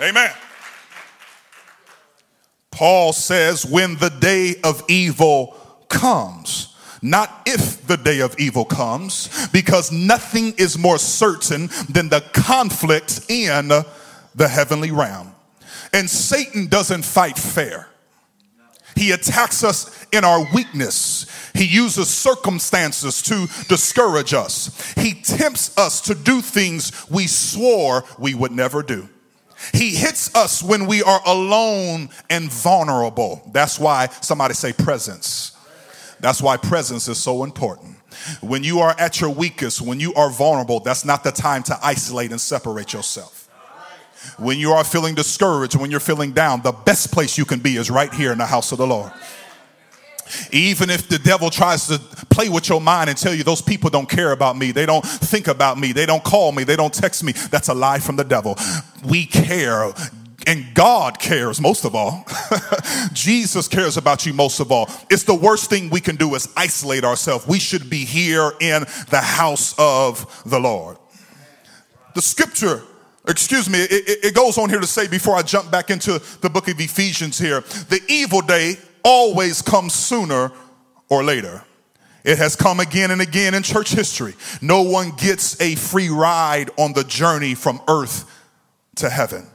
Amen. 0.00 0.30
Paul 2.70 3.12
says, 3.12 3.66
when 3.66 3.96
the 3.96 4.08
day 4.08 4.54
of 4.64 4.82
evil 4.88 5.54
comes, 5.88 6.74
not 7.02 7.42
if 7.46 7.86
the 7.86 7.96
day 7.96 8.20
of 8.20 8.34
evil 8.38 8.64
comes, 8.64 9.48
because 9.52 9.92
nothing 9.92 10.54
is 10.56 10.78
more 10.78 10.98
certain 10.98 11.68
than 11.88 12.08
the 12.08 12.22
conflict 12.32 13.26
in 13.28 13.68
the 13.68 14.48
heavenly 14.48 14.90
realm. 14.90 15.29
And 15.92 16.08
Satan 16.08 16.66
doesn't 16.66 17.04
fight 17.04 17.38
fair. 17.38 17.88
He 18.96 19.12
attacks 19.12 19.64
us 19.64 20.06
in 20.12 20.24
our 20.24 20.46
weakness. 20.52 21.26
He 21.54 21.64
uses 21.64 22.08
circumstances 22.08 23.22
to 23.22 23.46
discourage 23.68 24.34
us. 24.34 24.92
He 24.94 25.14
tempts 25.14 25.76
us 25.78 26.00
to 26.02 26.14
do 26.14 26.40
things 26.40 27.08
we 27.08 27.26
swore 27.26 28.04
we 28.18 28.34
would 28.34 28.52
never 28.52 28.82
do. 28.82 29.08
He 29.72 29.90
hits 29.90 30.34
us 30.34 30.62
when 30.62 30.86
we 30.86 31.02
are 31.02 31.20
alone 31.26 32.08
and 32.28 32.50
vulnerable. 32.50 33.42
That's 33.52 33.78
why 33.78 34.08
somebody 34.20 34.54
say 34.54 34.72
presence. 34.72 35.56
That's 36.18 36.42
why 36.42 36.56
presence 36.56 37.08
is 37.08 37.18
so 37.18 37.44
important. 37.44 37.96
When 38.40 38.64
you 38.64 38.80
are 38.80 38.94
at 38.98 39.20
your 39.20 39.30
weakest, 39.30 39.80
when 39.80 40.00
you 40.00 40.12
are 40.14 40.30
vulnerable, 40.30 40.80
that's 40.80 41.04
not 41.04 41.24
the 41.24 41.32
time 41.32 41.62
to 41.64 41.78
isolate 41.82 42.30
and 42.30 42.40
separate 42.40 42.92
yourself. 42.92 43.39
When 44.38 44.58
you 44.58 44.72
are 44.72 44.84
feeling 44.84 45.14
discouraged, 45.14 45.76
when 45.76 45.90
you're 45.90 46.00
feeling 46.00 46.32
down, 46.32 46.62
the 46.62 46.72
best 46.72 47.12
place 47.12 47.38
you 47.38 47.44
can 47.44 47.60
be 47.60 47.76
is 47.76 47.90
right 47.90 48.12
here 48.12 48.32
in 48.32 48.38
the 48.38 48.46
house 48.46 48.72
of 48.72 48.78
the 48.78 48.86
Lord. 48.86 49.12
Even 50.52 50.90
if 50.90 51.08
the 51.08 51.18
devil 51.18 51.50
tries 51.50 51.86
to 51.88 51.98
play 52.26 52.48
with 52.48 52.68
your 52.68 52.80
mind 52.80 53.10
and 53.10 53.18
tell 53.18 53.34
you 53.34 53.42
those 53.42 53.62
people 53.62 53.90
don't 53.90 54.08
care 54.08 54.32
about 54.32 54.56
me, 54.56 54.72
they 54.72 54.86
don't 54.86 55.04
think 55.04 55.48
about 55.48 55.78
me, 55.78 55.92
they 55.92 56.06
don't 56.06 56.22
call 56.22 56.52
me, 56.52 56.64
they 56.64 56.76
don't 56.76 56.94
text 56.94 57.24
me, 57.24 57.32
that's 57.32 57.68
a 57.68 57.74
lie 57.74 57.98
from 57.98 58.16
the 58.16 58.24
devil. 58.24 58.56
We 59.04 59.26
care. 59.26 59.92
And 60.46 60.74
God 60.74 61.18
cares 61.18 61.60
most 61.60 61.84
of 61.84 61.94
all. 61.94 62.24
Jesus 63.12 63.68
cares 63.68 63.96
about 63.96 64.24
you 64.24 64.32
most 64.32 64.58
of 64.60 64.72
all. 64.72 64.88
It's 65.10 65.24
the 65.24 65.34
worst 65.34 65.68
thing 65.68 65.90
we 65.90 66.00
can 66.00 66.16
do 66.16 66.34
is 66.34 66.48
isolate 66.56 67.04
ourselves. 67.04 67.46
We 67.46 67.58
should 67.58 67.90
be 67.90 68.04
here 68.04 68.52
in 68.60 68.84
the 69.10 69.20
house 69.20 69.74
of 69.78 70.42
the 70.46 70.58
Lord. 70.58 70.96
The 72.14 72.22
scripture 72.22 72.82
excuse 73.26 73.68
me, 73.68 73.78
it, 73.80 74.24
it, 74.24 74.34
goes 74.34 74.58
on 74.58 74.70
here 74.70 74.80
to 74.80 74.86
say 74.86 75.06
before 75.08 75.36
I 75.36 75.42
jump 75.42 75.70
back 75.70 75.90
into 75.90 76.20
the 76.40 76.50
book 76.50 76.68
of 76.68 76.80
Ephesians 76.80 77.38
here, 77.38 77.60
the 77.60 78.00
evil 78.08 78.40
day 78.40 78.76
always 79.02 79.62
comes 79.62 79.94
sooner 79.94 80.52
or 81.08 81.22
later. 81.22 81.64
It 82.24 82.38
has 82.38 82.54
come 82.54 82.80
again 82.80 83.10
and 83.10 83.20
again 83.20 83.54
in 83.54 83.62
church 83.62 83.90
history. 83.92 84.34
No 84.60 84.82
one 84.82 85.12
gets 85.12 85.60
a 85.60 85.74
free 85.74 86.08
ride 86.08 86.70
on 86.76 86.92
the 86.92 87.04
journey 87.04 87.54
from 87.54 87.80
earth 87.88 88.24
to 88.96 89.08
heaven. 89.08 89.46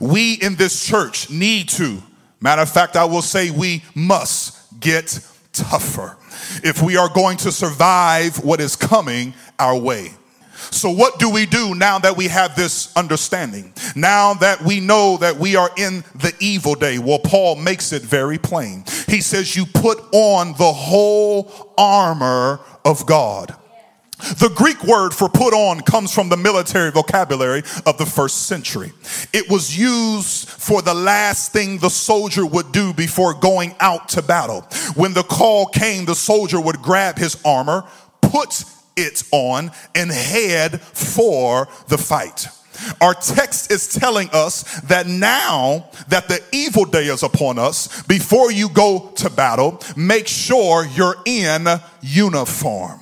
We 0.00 0.34
in 0.34 0.56
this 0.56 0.86
church 0.86 1.30
need 1.30 1.68
to, 1.70 2.02
matter 2.40 2.62
of 2.62 2.70
fact, 2.70 2.96
I 2.96 3.04
will 3.04 3.22
say 3.22 3.50
we 3.50 3.82
must 3.94 4.80
get 4.80 5.20
tougher 5.52 6.16
if 6.62 6.82
we 6.82 6.96
are 6.96 7.08
going 7.08 7.38
to 7.38 7.52
survive 7.52 8.42
what 8.44 8.60
is 8.60 8.76
coming 8.76 9.34
our 9.58 9.78
way. 9.78 10.12
So, 10.56 10.90
what 10.90 11.18
do 11.18 11.30
we 11.30 11.46
do 11.46 11.74
now 11.74 11.98
that 11.98 12.16
we 12.16 12.28
have 12.28 12.56
this 12.56 12.94
understanding? 12.96 13.72
Now 13.94 14.34
that 14.34 14.62
we 14.62 14.80
know 14.80 15.16
that 15.18 15.36
we 15.36 15.56
are 15.56 15.70
in 15.76 16.04
the 16.14 16.34
evil 16.40 16.74
day? 16.74 16.98
Well, 16.98 17.18
Paul 17.18 17.56
makes 17.56 17.92
it 17.92 18.02
very 18.02 18.38
plain. 18.38 18.84
He 19.08 19.20
says, 19.20 19.56
You 19.56 19.66
put 19.66 19.98
on 20.12 20.54
the 20.54 20.72
whole 20.72 21.74
armor 21.76 22.60
of 22.84 23.06
God. 23.06 23.54
The 24.18 24.50
Greek 24.54 24.82
word 24.84 25.12
for 25.12 25.28
put 25.28 25.52
on 25.52 25.82
comes 25.82 26.12
from 26.12 26.30
the 26.30 26.38
military 26.38 26.90
vocabulary 26.90 27.62
of 27.84 27.98
the 27.98 28.06
first 28.06 28.46
century. 28.46 28.92
It 29.34 29.50
was 29.50 29.76
used 29.78 30.48
for 30.48 30.80
the 30.80 30.94
last 30.94 31.52
thing 31.52 31.78
the 31.78 31.90
soldier 31.90 32.46
would 32.46 32.72
do 32.72 32.94
before 32.94 33.34
going 33.34 33.74
out 33.78 34.08
to 34.10 34.22
battle. 34.22 34.62
When 34.94 35.12
the 35.12 35.22
call 35.22 35.66
came, 35.66 36.06
the 36.06 36.14
soldier 36.14 36.58
would 36.58 36.80
grab 36.80 37.18
his 37.18 37.36
armor, 37.44 37.84
put 38.22 38.64
it 38.96 39.22
on 39.32 39.70
and 39.94 40.10
head 40.10 40.80
for 40.80 41.68
the 41.88 41.98
fight. 41.98 42.48
Our 43.00 43.14
text 43.14 43.70
is 43.70 43.94
telling 43.94 44.28
us 44.32 44.80
that 44.82 45.06
now 45.06 45.88
that 46.08 46.28
the 46.28 46.42
evil 46.52 46.84
day 46.84 47.06
is 47.06 47.22
upon 47.22 47.58
us, 47.58 48.02
before 48.02 48.52
you 48.52 48.68
go 48.68 49.12
to 49.16 49.30
battle, 49.30 49.82
make 49.96 50.26
sure 50.26 50.84
you're 50.84 51.16
in 51.24 51.66
uniform. 52.02 53.00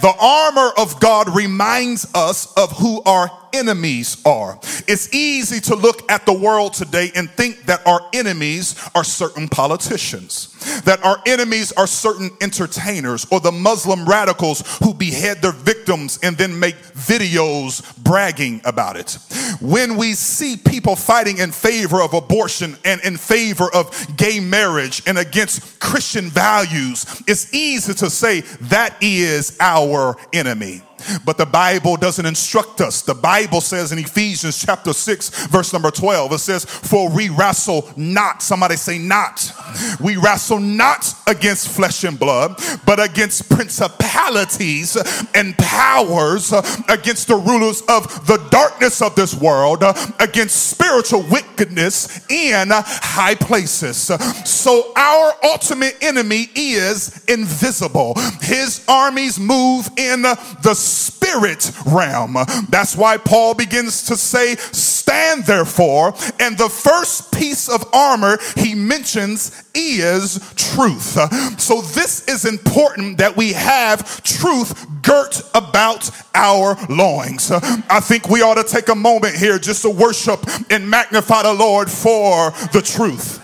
The 0.00 0.14
armor 0.20 0.70
of 0.76 1.00
God 1.00 1.34
reminds 1.34 2.12
us 2.14 2.52
of 2.54 2.72
who 2.72 3.02
our 3.04 3.30
enemies 3.52 4.20
are. 4.24 4.58
It's 4.86 5.12
easy 5.14 5.60
to 5.60 5.74
look 5.74 6.10
at 6.10 6.26
the 6.26 6.32
world 6.32 6.74
today 6.74 7.10
and 7.14 7.30
think 7.30 7.66
that 7.66 7.86
our 7.86 8.00
enemies 8.12 8.76
are 8.94 9.04
certain 9.04 9.48
politicians, 9.48 10.82
that 10.84 11.04
our 11.04 11.18
enemies 11.26 11.72
are 11.72 11.86
certain 11.86 12.30
entertainers 12.40 13.26
or 13.30 13.40
the 13.40 13.52
Muslim 13.52 14.06
radicals 14.06 14.62
who 14.78 14.94
behead 14.94 15.42
their 15.42 15.52
victims 15.52 16.18
and 16.22 16.36
then 16.36 16.58
make 16.58 16.76
videos 16.76 17.96
bragging 18.02 18.60
about 18.64 18.96
it. 18.96 19.18
When 19.60 19.96
we 19.96 20.14
see 20.14 20.56
people 20.56 20.96
fighting 20.96 21.38
in 21.38 21.52
favor 21.52 22.02
of 22.02 22.14
abortion 22.14 22.76
and 22.84 23.00
in 23.02 23.16
favor 23.16 23.68
of 23.74 24.16
gay 24.16 24.40
marriage 24.40 25.02
and 25.06 25.18
against 25.18 25.80
Christian 25.80 26.30
values, 26.30 27.22
it's 27.26 27.52
easy 27.54 27.94
to 27.94 28.10
say 28.10 28.40
that 28.40 28.96
is 29.00 29.56
our 29.60 30.16
enemy. 30.32 30.82
But 31.24 31.38
the 31.38 31.46
Bible 31.46 31.96
doesn't 31.96 32.24
instruct 32.24 32.80
us. 32.80 33.02
The 33.02 33.14
Bible 33.14 33.60
says 33.60 33.92
in 33.92 33.98
Ephesians 33.98 34.62
chapter 34.64 34.92
6, 34.92 35.46
verse 35.46 35.72
number 35.72 35.90
12, 35.90 36.32
it 36.32 36.38
says, 36.38 36.64
For 36.64 37.10
we 37.10 37.28
wrestle 37.28 37.88
not, 37.96 38.42
somebody 38.42 38.76
say 38.76 38.98
not. 38.98 39.52
We 40.00 40.16
wrestle 40.16 40.60
not 40.60 41.14
against 41.26 41.68
flesh 41.68 42.04
and 42.04 42.18
blood, 42.18 42.60
but 42.86 43.02
against 43.02 43.50
principalities 43.50 44.96
and 45.34 45.56
powers, 45.58 46.52
against 46.88 47.28
the 47.28 47.36
rulers 47.36 47.82
of 47.88 48.26
the 48.26 48.38
darkness 48.50 49.02
of 49.02 49.14
this 49.14 49.34
world, 49.34 49.82
against 50.20 50.70
spiritual 50.70 51.22
wickedness 51.30 52.24
in 52.30 52.68
high 52.70 53.34
places. 53.34 54.10
So 54.44 54.92
our 54.96 55.34
ultimate 55.44 55.96
enemy 56.02 56.48
is 56.54 57.24
invisible. 57.26 58.14
His 58.40 58.84
armies 58.88 59.38
move 59.38 59.88
in 59.96 60.22
the 60.22 60.74
spirit 60.92 61.72
realm. 61.86 62.36
That's 62.68 62.96
why 62.96 63.16
Paul 63.16 63.54
begins 63.54 64.04
to 64.06 64.16
say, 64.16 64.56
Stand 64.56 65.44
therefore. 65.44 66.14
And 66.40 66.56
the 66.56 66.68
first 66.68 67.32
piece 67.32 67.68
of 67.68 67.84
armor 67.92 68.38
he 68.56 68.74
mentions 68.74 69.62
is 69.74 70.38
truth. 70.56 71.18
So, 71.60 71.80
this 71.80 72.26
is 72.28 72.44
important 72.44 73.18
that 73.18 73.36
we 73.36 73.52
have 73.52 74.22
truth 74.22 74.86
girt 75.02 75.42
about 75.54 76.10
our 76.34 76.76
loins. 76.88 77.50
I 77.50 78.00
think 78.00 78.28
we 78.28 78.42
ought 78.42 78.54
to 78.54 78.64
take 78.64 78.88
a 78.88 78.94
moment 78.94 79.36
here 79.36 79.58
just 79.58 79.82
to 79.82 79.90
worship 79.90 80.40
and 80.70 80.88
magnify 80.88 81.42
the 81.42 81.54
Lord 81.54 81.90
for 81.90 82.50
the 82.72 82.82
truth. 82.82 83.40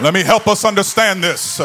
Let 0.00 0.14
me 0.14 0.22
help 0.22 0.48
us 0.48 0.64
understand 0.64 1.22
this. 1.22 1.60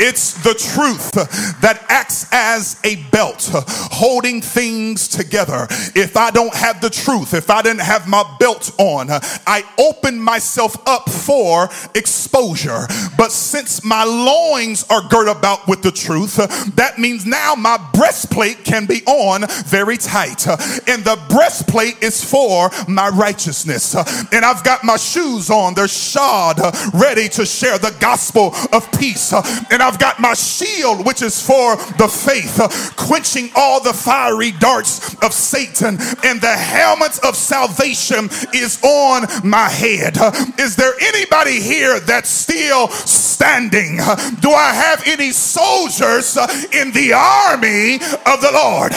It's 0.00 0.32
the 0.42 0.54
truth 0.54 1.12
that 1.60 1.84
acts 1.90 2.26
as 2.32 2.80
a 2.84 2.96
belt, 3.10 3.50
holding 3.52 4.40
things 4.40 5.06
together. 5.08 5.66
If 5.94 6.16
I 6.16 6.30
don't 6.30 6.54
have 6.54 6.80
the 6.80 6.88
truth, 6.88 7.34
if 7.34 7.50
I 7.50 7.60
didn't 7.60 7.82
have 7.82 8.08
my 8.08 8.24
belt 8.40 8.72
on, 8.78 9.08
I 9.10 9.62
open 9.78 10.18
myself 10.18 10.76
up 10.88 11.10
for 11.10 11.68
exposure. 11.94 12.86
But 13.18 13.30
since 13.30 13.84
my 13.84 14.04
loins 14.04 14.86
are 14.88 15.02
girt 15.08 15.28
about 15.28 15.68
with 15.68 15.82
the 15.82 15.92
truth, 15.92 16.36
that 16.76 16.98
means 16.98 17.26
now 17.26 17.54
my 17.54 17.76
breastplate 17.92 18.64
can 18.64 18.86
be 18.86 19.02
on 19.04 19.46
very 19.66 19.98
tight. 19.98 20.46
And 20.88 21.04
the 21.04 21.20
breastplate 21.28 22.02
is 22.02 22.24
for 22.24 22.70
my 22.88 23.08
righteousness. 23.10 23.94
And 24.32 24.44
I've 24.44 24.64
got 24.64 24.82
my 24.82 24.96
shoes 24.96 25.50
on, 25.50 25.74
they're 25.74 25.88
shod, 25.88 26.58
ready 26.94 27.28
to 27.30 27.44
share 27.44 27.78
the 27.78 27.94
gospel 28.00 28.54
of 28.72 28.90
peace. 28.98 29.32
And 29.32 29.82
I've 29.90 29.98
got 29.98 30.20
my 30.20 30.34
shield, 30.34 31.04
which 31.04 31.20
is 31.20 31.44
for 31.44 31.74
the 31.98 32.06
faith, 32.06 32.94
quenching 32.96 33.50
all 33.56 33.82
the 33.82 33.92
fiery 33.92 34.52
darts 34.52 35.16
of 35.16 35.32
Satan. 35.32 35.98
And 36.22 36.40
the 36.40 36.54
helmet 36.54 37.18
of 37.24 37.34
salvation 37.34 38.30
is 38.54 38.78
on 38.84 39.26
my 39.42 39.68
head. 39.68 40.16
Is 40.60 40.76
there 40.76 40.92
anybody 41.00 41.60
here 41.60 41.98
that's 41.98 42.30
still 42.30 42.86
standing? 42.88 43.96
Do 44.38 44.52
I 44.52 44.70
have 44.74 45.02
any 45.08 45.32
soldiers 45.32 46.36
in 46.70 46.92
the 46.92 47.10
army 47.12 47.96
of 48.30 48.40
the 48.40 48.52
Lord? 48.54 48.92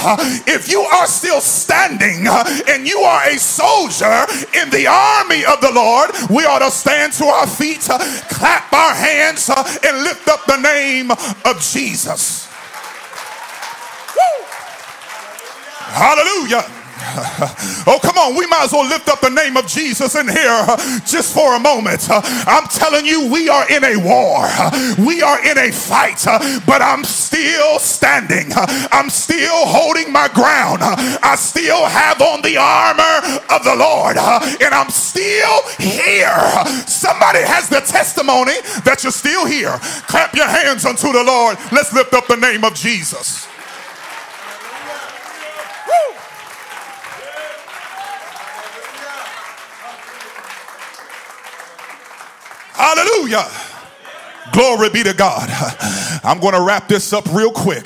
If 0.46 0.70
you 0.70 0.82
are 0.82 1.08
still 1.08 1.42
standing 1.42 2.28
and 2.70 2.88
you 2.88 3.00
are 3.00 3.30
a 3.30 3.40
soldier 3.40 4.28
in 4.62 4.70
the 4.70 4.86
army 4.86 5.44
of 5.44 5.60
the 5.60 5.72
Lord, 5.74 6.12
we 6.30 6.46
ought 6.46 6.60
to 6.60 6.70
stand 6.70 7.14
to 7.14 7.26
our 7.26 7.48
feet, 7.48 7.82
clap 8.30 8.72
our 8.72 8.94
hands 8.94 9.50
and 9.50 10.04
lift 10.04 10.28
up 10.28 10.46
the 10.46 10.58
name 10.58 10.83
of 11.46 11.62
Jesus. 11.62 12.48
Woo. 14.16 14.46
Hallelujah. 15.94 16.83
Oh, 17.86 18.00
come 18.02 18.18
on. 18.18 18.36
We 18.36 18.48
might 18.48 18.64
as 18.64 18.72
well 18.72 18.88
lift 18.88 19.10
up 19.10 19.20
the 19.20 19.30
name 19.30 19.58
of 19.58 19.68
Jesus 19.68 20.16
in 20.16 20.28
here 20.28 20.48
uh, 20.48 20.78
just 21.06 21.34
for 21.34 21.56
a 21.56 21.60
moment. 21.60 22.10
Uh, 22.10 22.22
I'm 22.48 22.68
telling 22.68 23.06
you, 23.06 23.30
we 23.30 23.50
are 23.50 23.70
in 23.70 23.84
a 23.84 23.98
war. 23.98 24.48
We 25.06 25.22
are 25.22 25.44
in 25.46 25.58
a 25.58 25.72
fight, 25.72 26.26
uh, 26.26 26.40
but 26.66 26.82
I'm 26.82 27.04
still 27.04 27.80
standing. 27.80 28.52
I'm 28.56 29.10
still 29.10 29.66
holding 29.66 30.12
my 30.14 30.30
ground. 30.30 30.80
I 30.82 31.36
still 31.36 31.86
have 31.86 32.22
on 32.22 32.42
the 32.42 32.58
armor 32.58 33.44
of 33.50 33.64
the 33.64 33.76
Lord, 33.76 34.18
and 34.18 34.74
I'm 34.74 34.90
still 34.90 35.68
here. 35.78 36.40
Somebody 36.88 37.40
has 37.44 37.68
the 37.70 37.82
testimony 37.82 38.56
that 38.86 39.04
you're 39.04 39.12
still 39.12 39.46
here. 39.46 39.78
Clap 40.08 40.34
your 40.36 40.48
hands 40.48 40.86
unto 40.86 41.12
the 41.12 41.24
Lord. 41.24 41.58
Let's 41.72 41.92
lift 41.94 42.14
up 42.14 42.28
the 42.28 42.38
name 42.38 42.64
of 42.64 42.76
Jesus. 42.76 43.48
Hallelujah. 52.74 53.46
Glory 54.52 54.90
be 54.90 55.04
to 55.04 55.14
God. 55.14 55.50
I'm 56.24 56.40
going 56.40 56.54
to 56.54 56.62
wrap 56.62 56.88
this 56.88 57.12
up 57.14 57.26
real 57.34 57.52
quick 57.52 57.86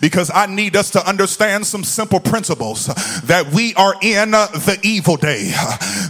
because 0.00 0.30
I 0.32 0.46
need 0.46 0.76
us 0.76 0.90
to 0.90 1.08
understand 1.08 1.66
some 1.66 1.82
simple 1.82 2.20
principles 2.20 2.86
that 3.24 3.50
we 3.52 3.74
are 3.74 3.94
in 4.02 4.30
the 4.30 4.78
evil 4.82 5.16
day, 5.16 5.50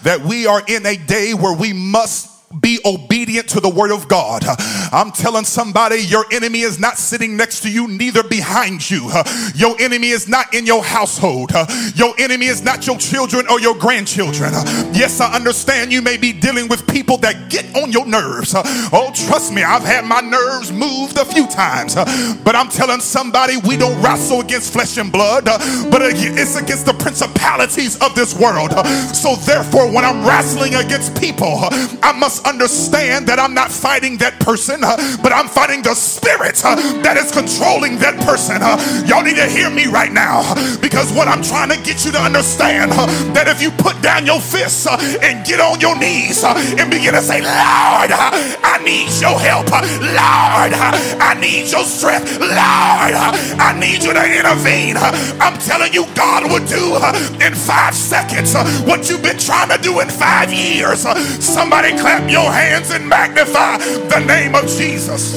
that 0.03 0.23
we 0.25 0.47
are 0.47 0.63
in 0.67 0.85
a 0.85 0.97
day 0.97 1.35
where 1.35 1.57
we 1.57 1.73
must 1.73 2.36
be 2.61 2.79
obedient 2.85 3.49
to 3.51 3.61
the 3.61 3.69
word 3.69 3.91
of 3.91 4.09
God. 4.09 4.45
I'm 4.93 5.11
telling 5.11 5.45
somebody 5.45 5.97
your 5.97 6.25
enemy 6.33 6.61
is 6.61 6.79
not 6.79 6.99
sitting 6.99 7.37
next 7.37 7.63
to 7.63 7.71
you, 7.71 7.89
neither 7.89 8.23
behind 8.23 8.89
you. 8.89 9.11
Your 9.55 9.81
enemy 9.81 10.09
is 10.09 10.29
not 10.29 10.55
in 10.55 10.67
your 10.67 10.83
household. 10.83 11.53
Your 11.95 12.15
enemy 12.19 12.47
is 12.47 12.63
not 12.63 12.87
your 12.87 12.99
children 12.99 13.47
or 13.51 13.61
your 13.61 13.75
grandchildren. 13.75 14.53
Yes, 14.93 15.21
I 15.21 15.35
understand 15.35 15.93
you 15.93 16.03
may 16.03 16.17
be 16.17 16.33
dealing 16.33 16.69
with 16.69 16.87
people 16.87 17.17
that 17.19 17.51
get 17.51 17.65
on 17.77 17.93
your 17.93 18.07
nerves. 18.07 18.55
Oh, 18.57 19.13
trust 19.15 19.53
me, 19.53 19.63
I've 19.63 19.85
had 19.85 20.05
my 20.05 20.21
nerves 20.21 20.73
moved 20.73 21.19
a 21.19 21.25
few 21.25 21.47
times. 21.47 21.95
But 21.95 22.55
I'm 22.55 22.69
telling 22.69 23.01
somebody 23.01 23.57
we 23.67 23.77
don't 23.77 24.01
wrestle 24.03 24.41
against 24.41 24.73
flesh 24.73 24.97
and 24.99 25.13
blood, 25.13 25.45
but 25.45 26.03
it's 26.03 26.57
against 26.57 26.87
the 26.87 26.95
principalities 26.95 28.01
of 28.01 28.15
this 28.15 28.39
world. 28.39 28.73
So 29.15 29.35
therefore, 29.37 29.93
when 29.93 30.05
I'm 30.05 30.25
wrestling 30.25 30.75
against 30.75 31.21
people, 31.21 31.59
I 32.03 32.15
must 32.17 32.46
understand 32.47 33.27
that 33.27 33.39
I'm 33.39 33.55
not 33.55 33.71
fighting 33.71 34.17
that 34.19 34.39
person, 34.39 34.85
uh, 34.85 34.97
but 35.23 35.33
I'm 35.33 35.49
fighting 35.49 35.83
the 35.83 35.95
spirit 35.95 36.63
uh, 36.65 36.77
that 37.03 37.17
is 37.19 37.35
controlling 37.35 37.99
that 37.99 38.15
person. 38.23 38.63
Uh, 38.63 38.79
y'all 39.07 39.27
need 39.27 39.37
to 39.37 39.51
hear 39.51 39.69
me 39.69 39.87
right 39.87 40.13
now 40.13 40.47
because 40.79 41.13
what 41.13 41.27
I'm 41.27 41.43
trying 41.43 41.71
to 41.75 41.79
get 41.83 42.05
you 42.07 42.13
to 42.13 42.23
understand 42.23 42.93
uh, 42.95 43.07
that 43.35 43.49
if 43.49 43.61
you 43.61 43.71
put 43.75 44.01
down 44.01 44.25
your 44.25 44.41
fists 44.41 44.87
uh, 44.87 44.97
and 45.23 45.45
get 45.45 45.61
on 45.61 45.81
your 45.81 45.99
knees 45.99 46.45
uh, 46.45 46.55
and 46.79 46.91
begin 46.91 47.15
to 47.15 47.23
say, 47.23 47.43
Lord, 47.43 48.11
I 48.15 48.79
need 48.87 49.11
your 49.19 49.39
help. 49.39 49.67
Lord, 49.71 50.73
I 51.19 51.35
need 51.41 51.67
your 51.71 51.85
strength. 51.85 52.39
Lord, 52.39 53.15
I 53.59 53.75
need 53.79 54.07
you 54.07 54.15
to 54.15 54.25
intervene. 54.25 54.97
I'm 55.43 55.59
telling 55.59 55.93
you, 55.93 56.07
God 56.15 56.47
will 56.47 56.65
do 56.65 56.95
in 57.43 57.55
five 57.55 57.95
seconds 57.95 58.55
what 58.87 59.11
you've 59.11 59.23
been 59.23 59.39
trying 59.39 59.71
to 59.71 59.79
do 59.83 60.01
in 60.01 60.09
five 60.09 60.53
years. 60.53 61.03
Somebody 61.43 61.97
clap 61.99 62.26
your 62.31 62.51
hands 62.53 62.91
and 62.91 63.09
magnify 63.09 63.79
the 63.79 64.21
name 64.27 64.55
of 64.55 64.67
Jesus. 64.67 65.37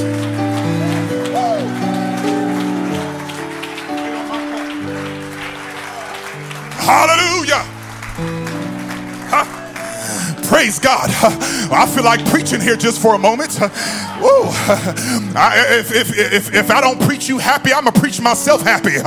Hallelujah. 6.72 7.39
Praise 10.60 10.78
God. 10.78 11.10
I 11.72 11.86
feel 11.86 12.04
like 12.04 12.26
preaching 12.32 12.60
here 12.60 12.76
just 12.76 13.02
for 13.02 13.16
a 13.16 13.18
moment. 13.18 13.58
Whoa. 14.20 14.52
I, 15.34 15.80
if, 15.80 15.96
if, 15.96 16.12
if, 16.18 16.54
if 16.54 16.70
I 16.70 16.82
don't 16.82 17.00
preach 17.00 17.30
you 17.30 17.38
happy, 17.38 17.72
I'm 17.72 17.86
going 17.86 17.94
to 17.94 18.00
preach 18.02 18.20
myself 18.20 18.62
happy 18.62 18.98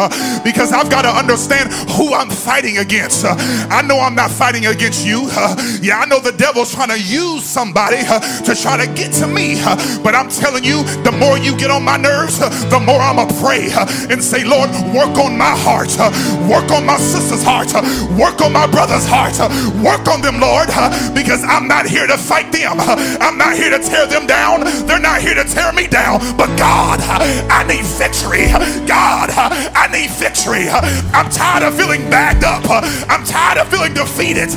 because 0.48 0.72
I've 0.72 0.88
got 0.88 1.02
to 1.02 1.10
understand 1.10 1.70
who 1.90 2.14
I'm 2.14 2.30
fighting 2.30 2.78
against. 2.78 3.26
I 3.26 3.82
know 3.82 4.00
I'm 4.00 4.14
not 4.14 4.30
fighting 4.30 4.64
against 4.64 5.04
you. 5.04 5.28
Yeah, 5.82 6.00
I 6.00 6.06
know 6.06 6.20
the 6.20 6.32
devil's 6.32 6.72
trying 6.72 6.88
to 6.88 6.98
use 6.98 7.44
somebody 7.44 8.00
to 8.00 8.56
try 8.56 8.78
to 8.80 8.90
get 8.94 9.12
to 9.20 9.26
me. 9.26 9.60
But 10.02 10.14
I'm 10.14 10.30
telling 10.30 10.64
you, 10.64 10.84
the 11.04 11.12
more 11.12 11.36
you 11.36 11.54
get 11.58 11.70
on 11.70 11.82
my 11.82 11.98
nerves, 11.98 12.38
the 12.38 12.80
more 12.80 12.96
I'm 12.96 13.16
going 13.16 13.28
to 13.28 13.34
pray 13.44 13.68
and 14.08 14.24
say, 14.24 14.42
Lord, 14.42 14.70
work 14.96 15.18
on 15.20 15.36
my 15.36 15.52
heart. 15.52 15.92
Work 16.48 16.72
on 16.72 16.86
my 16.86 16.96
sister's 16.96 17.44
heart. 17.44 17.74
Work 18.16 18.40
on 18.40 18.54
my 18.54 18.66
brother's 18.66 19.04
heart. 19.04 19.36
Work 19.84 20.08
on 20.08 20.22
them, 20.22 20.40
Lord, 20.40 20.68
because 21.12 21.41
because 21.42 21.56
I'm 21.56 21.68
not 21.68 21.86
here 21.86 22.06
to 22.06 22.16
fight 22.16 22.52
them. 22.52 22.78
I'm 23.20 23.38
not 23.38 23.56
here 23.56 23.70
to 23.70 23.78
tear 23.78 24.06
them 24.06 24.26
down. 24.26 24.64
They're 24.86 25.00
not 25.00 25.20
here 25.20 25.34
to 25.34 25.44
tear 25.44 25.72
me 25.72 25.86
down. 25.86 26.20
But 26.36 26.56
God, 26.58 27.00
I 27.50 27.64
need 27.66 27.84
victory. 27.84 28.48
God, 28.86 29.30
I 29.30 29.88
need 29.92 30.10
victory. 30.10 30.68
I'm 30.68 31.30
tired 31.30 31.64
of 31.64 31.74
feeling 31.74 32.08
backed 32.10 32.44
up. 32.44 32.62
I'm 33.08 33.24
tired 33.24 33.58
of 33.58 33.68
feeling 33.68 33.94
defeated. 33.94 34.50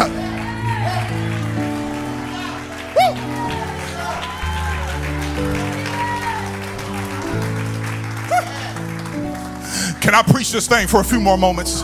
Can 10.02 10.14
I 10.14 10.22
preach 10.22 10.52
this 10.52 10.68
thing 10.68 10.88
for 10.88 11.00
a 11.00 11.04
few 11.04 11.20
more 11.20 11.38
moments? 11.38 11.84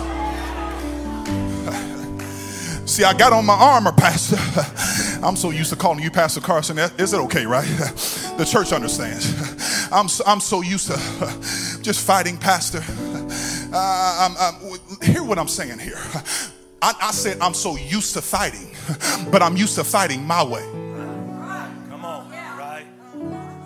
See, 3.01 3.07
I 3.07 3.13
got 3.15 3.33
on 3.33 3.47
my 3.47 3.55
armor, 3.55 3.91
Pastor. 3.91 4.37
I'm 5.25 5.35
so 5.35 5.49
used 5.49 5.71
to 5.71 5.75
calling 5.75 6.03
you 6.03 6.11
Pastor 6.11 6.39
Carson. 6.39 6.77
Is 6.77 7.13
it 7.13 7.19
okay, 7.21 7.47
right? 7.47 7.67
The 8.37 8.45
church 8.45 8.71
understands. 8.71 9.89
I'm 9.91 10.07
so, 10.07 10.23
I'm 10.27 10.39
so 10.39 10.61
used 10.61 10.87
to 10.87 10.97
just 11.81 12.05
fighting, 12.05 12.37
Pastor. 12.37 12.83
Uh, 13.73 14.29
I'm, 14.29 14.37
I'm, 14.37 15.01
hear 15.01 15.23
what 15.23 15.39
I'm 15.39 15.47
saying 15.47 15.79
here. 15.79 15.99
I, 16.81 16.93
I 17.01 17.11
said 17.11 17.39
I'm 17.41 17.55
so 17.55 17.75
used 17.75 18.13
to 18.13 18.21
fighting, 18.21 18.75
but 19.31 19.41
I'm 19.41 19.57
used 19.57 19.75
to 19.75 19.83
fighting 19.83 20.23
my 20.23 20.43
way. 20.43 20.63
Come 21.89 22.05
on, 22.05 22.29
right? 22.31 22.85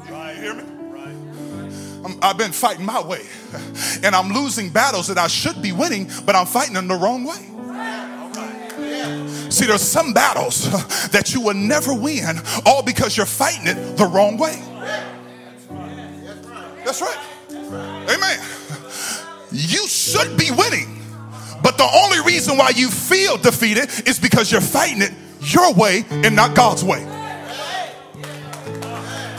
Right. 0.10 0.38
Hear 0.38 0.54
me? 0.54 0.63
Right. 0.63 2.17
i 2.21 2.28
have 2.28 2.38
been 2.38 2.54
fighting 2.54 2.86
my 2.86 3.02
way, 3.02 3.26
and 4.02 4.15
I'm 4.15 4.32
losing 4.32 4.69
battles 4.69 5.08
that 5.08 5.17
I 5.17 5.28
should 5.28 5.62
be 5.62 5.74
winning, 5.74 6.10
but 6.26 6.36
I'm 6.36 6.45
fighting 6.45 6.74
them 6.74 6.88
the 6.88 6.95
wrong 6.95 7.26
way. 7.26 7.55
See, 9.56 9.68
there's 9.68 9.82
some 9.82 10.12
battles 10.12 10.70
that 11.12 11.34
you 11.34 11.39
will 11.39 11.54
never 11.54 11.94
win, 11.94 12.41
all 12.65 12.84
because 12.84 13.15
you're 13.15 13.26
fighting 13.26 13.68
it 13.68 13.96
the 13.96 14.04
wrong 14.04 14.36
way. 14.36 14.62
That's 16.84 17.02
right. 17.02 17.18
Amen. 17.50 18.38
You 19.54 19.88
should 19.88 20.38
be 20.38 20.52
winning, 20.52 21.02
but 21.63 21.78
the 21.78 21.89
only 21.89 22.20
reason 22.30 22.58
why 22.58 22.74
you 22.76 22.89
feel 22.89 23.38
defeated 23.38 23.89
is 24.06 24.20
because 24.20 24.52
you're 24.52 24.60
fighting 24.60 25.02
it 25.02 25.13
your 25.39 25.74
way 25.74 26.04
and 26.10 26.36
not 26.36 26.54
God's 26.54 26.84
way. 26.84 27.14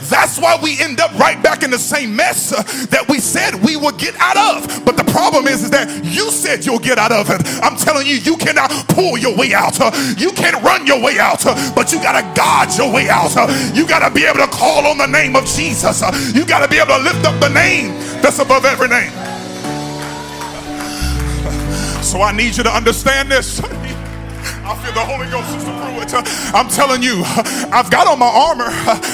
That's 0.08 0.38
why 0.38 0.58
we 0.62 0.80
end 0.80 1.00
up 1.00 1.12
right 1.18 1.40
back 1.42 1.62
in 1.62 1.70
the 1.70 1.78
same 1.78 2.14
mess 2.14 2.52
uh, 2.52 2.62
that 2.90 3.06
we 3.08 3.18
said 3.18 3.54
we 3.64 3.76
would 3.76 3.98
get 3.98 4.14
out 4.16 4.36
of. 4.36 4.84
But 4.84 4.96
the 4.96 5.04
problem 5.04 5.46
is, 5.46 5.64
is 5.64 5.70
that 5.70 5.88
you 6.04 6.30
said 6.30 6.64
you'll 6.64 6.78
get 6.78 6.98
out 6.98 7.12
of 7.12 7.30
it. 7.30 7.42
I'm 7.62 7.76
telling 7.76 8.06
you, 8.06 8.16
you 8.16 8.36
cannot 8.36 8.70
pull 8.88 9.18
your 9.18 9.36
way 9.36 9.54
out. 9.54 9.80
Uh, 9.80 9.90
you 10.16 10.32
can't 10.32 10.62
run 10.62 10.86
your 10.86 11.00
way 11.00 11.18
out, 11.18 11.44
uh, 11.46 11.54
but 11.74 11.92
you 11.92 12.02
got 12.02 12.20
to 12.20 12.40
guard 12.40 12.70
your 12.76 12.92
way 12.92 13.08
out. 13.08 13.34
You 13.74 13.86
got 13.86 14.06
to 14.06 14.14
be 14.14 14.24
able 14.24 14.40
to 14.40 14.48
call 14.48 14.86
on 14.86 14.98
the 14.98 15.06
name 15.06 15.36
of 15.36 15.44
Jesus. 15.46 16.02
You 16.34 16.44
got 16.46 16.60
to 16.60 16.68
be 16.68 16.78
able 16.78 16.96
to 16.96 17.02
lift 17.02 17.24
up 17.26 17.40
the 17.40 17.48
name 17.50 17.92
that's 18.22 18.38
above 18.38 18.64
every 18.64 18.88
name. 18.88 19.12
So 22.06 22.22
I 22.22 22.30
need 22.30 22.56
you 22.56 22.62
to 22.62 22.70
understand 22.70 23.32
this. 23.32 23.60
I 24.66 24.74
feel 24.82 24.92
the 24.92 25.04
Holy 25.06 25.30
Ghost, 25.30 25.46
is 25.54 25.62
Sister 25.62 25.70
Pruitt. 25.78 26.10
I'm 26.52 26.68
telling 26.68 27.00
you, 27.00 27.22
I've 27.70 27.88
got 27.88 28.08
on 28.08 28.18
my 28.18 28.26
armor. 28.26 28.66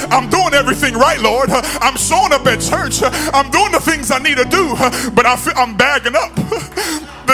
I'm 0.09 0.31
doing 0.31 0.55
everything 0.55 0.95
right, 0.95 1.21
Lord. 1.21 1.51
I'm 1.51 1.97
showing 1.97 2.33
up 2.33 2.47
at 2.47 2.61
church. 2.61 3.03
I'm 3.35 3.51
doing 3.51 3.71
the 3.71 3.81
things 3.81 4.11
I 4.11 4.19
need 4.19 4.39
to 4.39 4.47
do, 4.47 4.75
but 5.13 5.27
I 5.27 5.37
feel 5.37 5.53
I'm 5.57 5.77
bagging 5.77 6.17
up. 6.17 6.33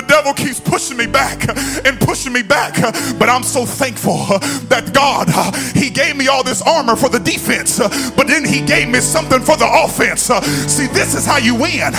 Devil 0.09 0.33
keeps 0.33 0.59
pushing 0.59 0.97
me 0.97 1.07
back 1.07 1.47
and 1.87 2.01
pushing 2.01 2.33
me 2.33 2.43
back. 2.43 2.75
But 3.19 3.29
I'm 3.29 3.43
so 3.43 3.65
thankful 3.67 4.17
that 4.73 4.91
God, 4.93 5.29
He 5.77 5.91
gave 5.91 6.17
me 6.17 6.29
all 6.29 6.43
this 6.43 6.63
armor 6.63 6.97
for 6.97 7.09
the 7.09 7.21
defense, 7.21 7.79
but 7.79 8.27
then 8.27 8.45
He 8.45 8.65
gave 8.65 8.89
me 8.89 9.01
something 9.01 9.41
for 9.41 9.57
the 9.57 9.69
offense. 9.69 10.33
See, 10.73 10.87
this 10.89 11.15
is 11.15 11.27
how 11.27 11.37
you 11.37 11.55
win. 11.55 11.93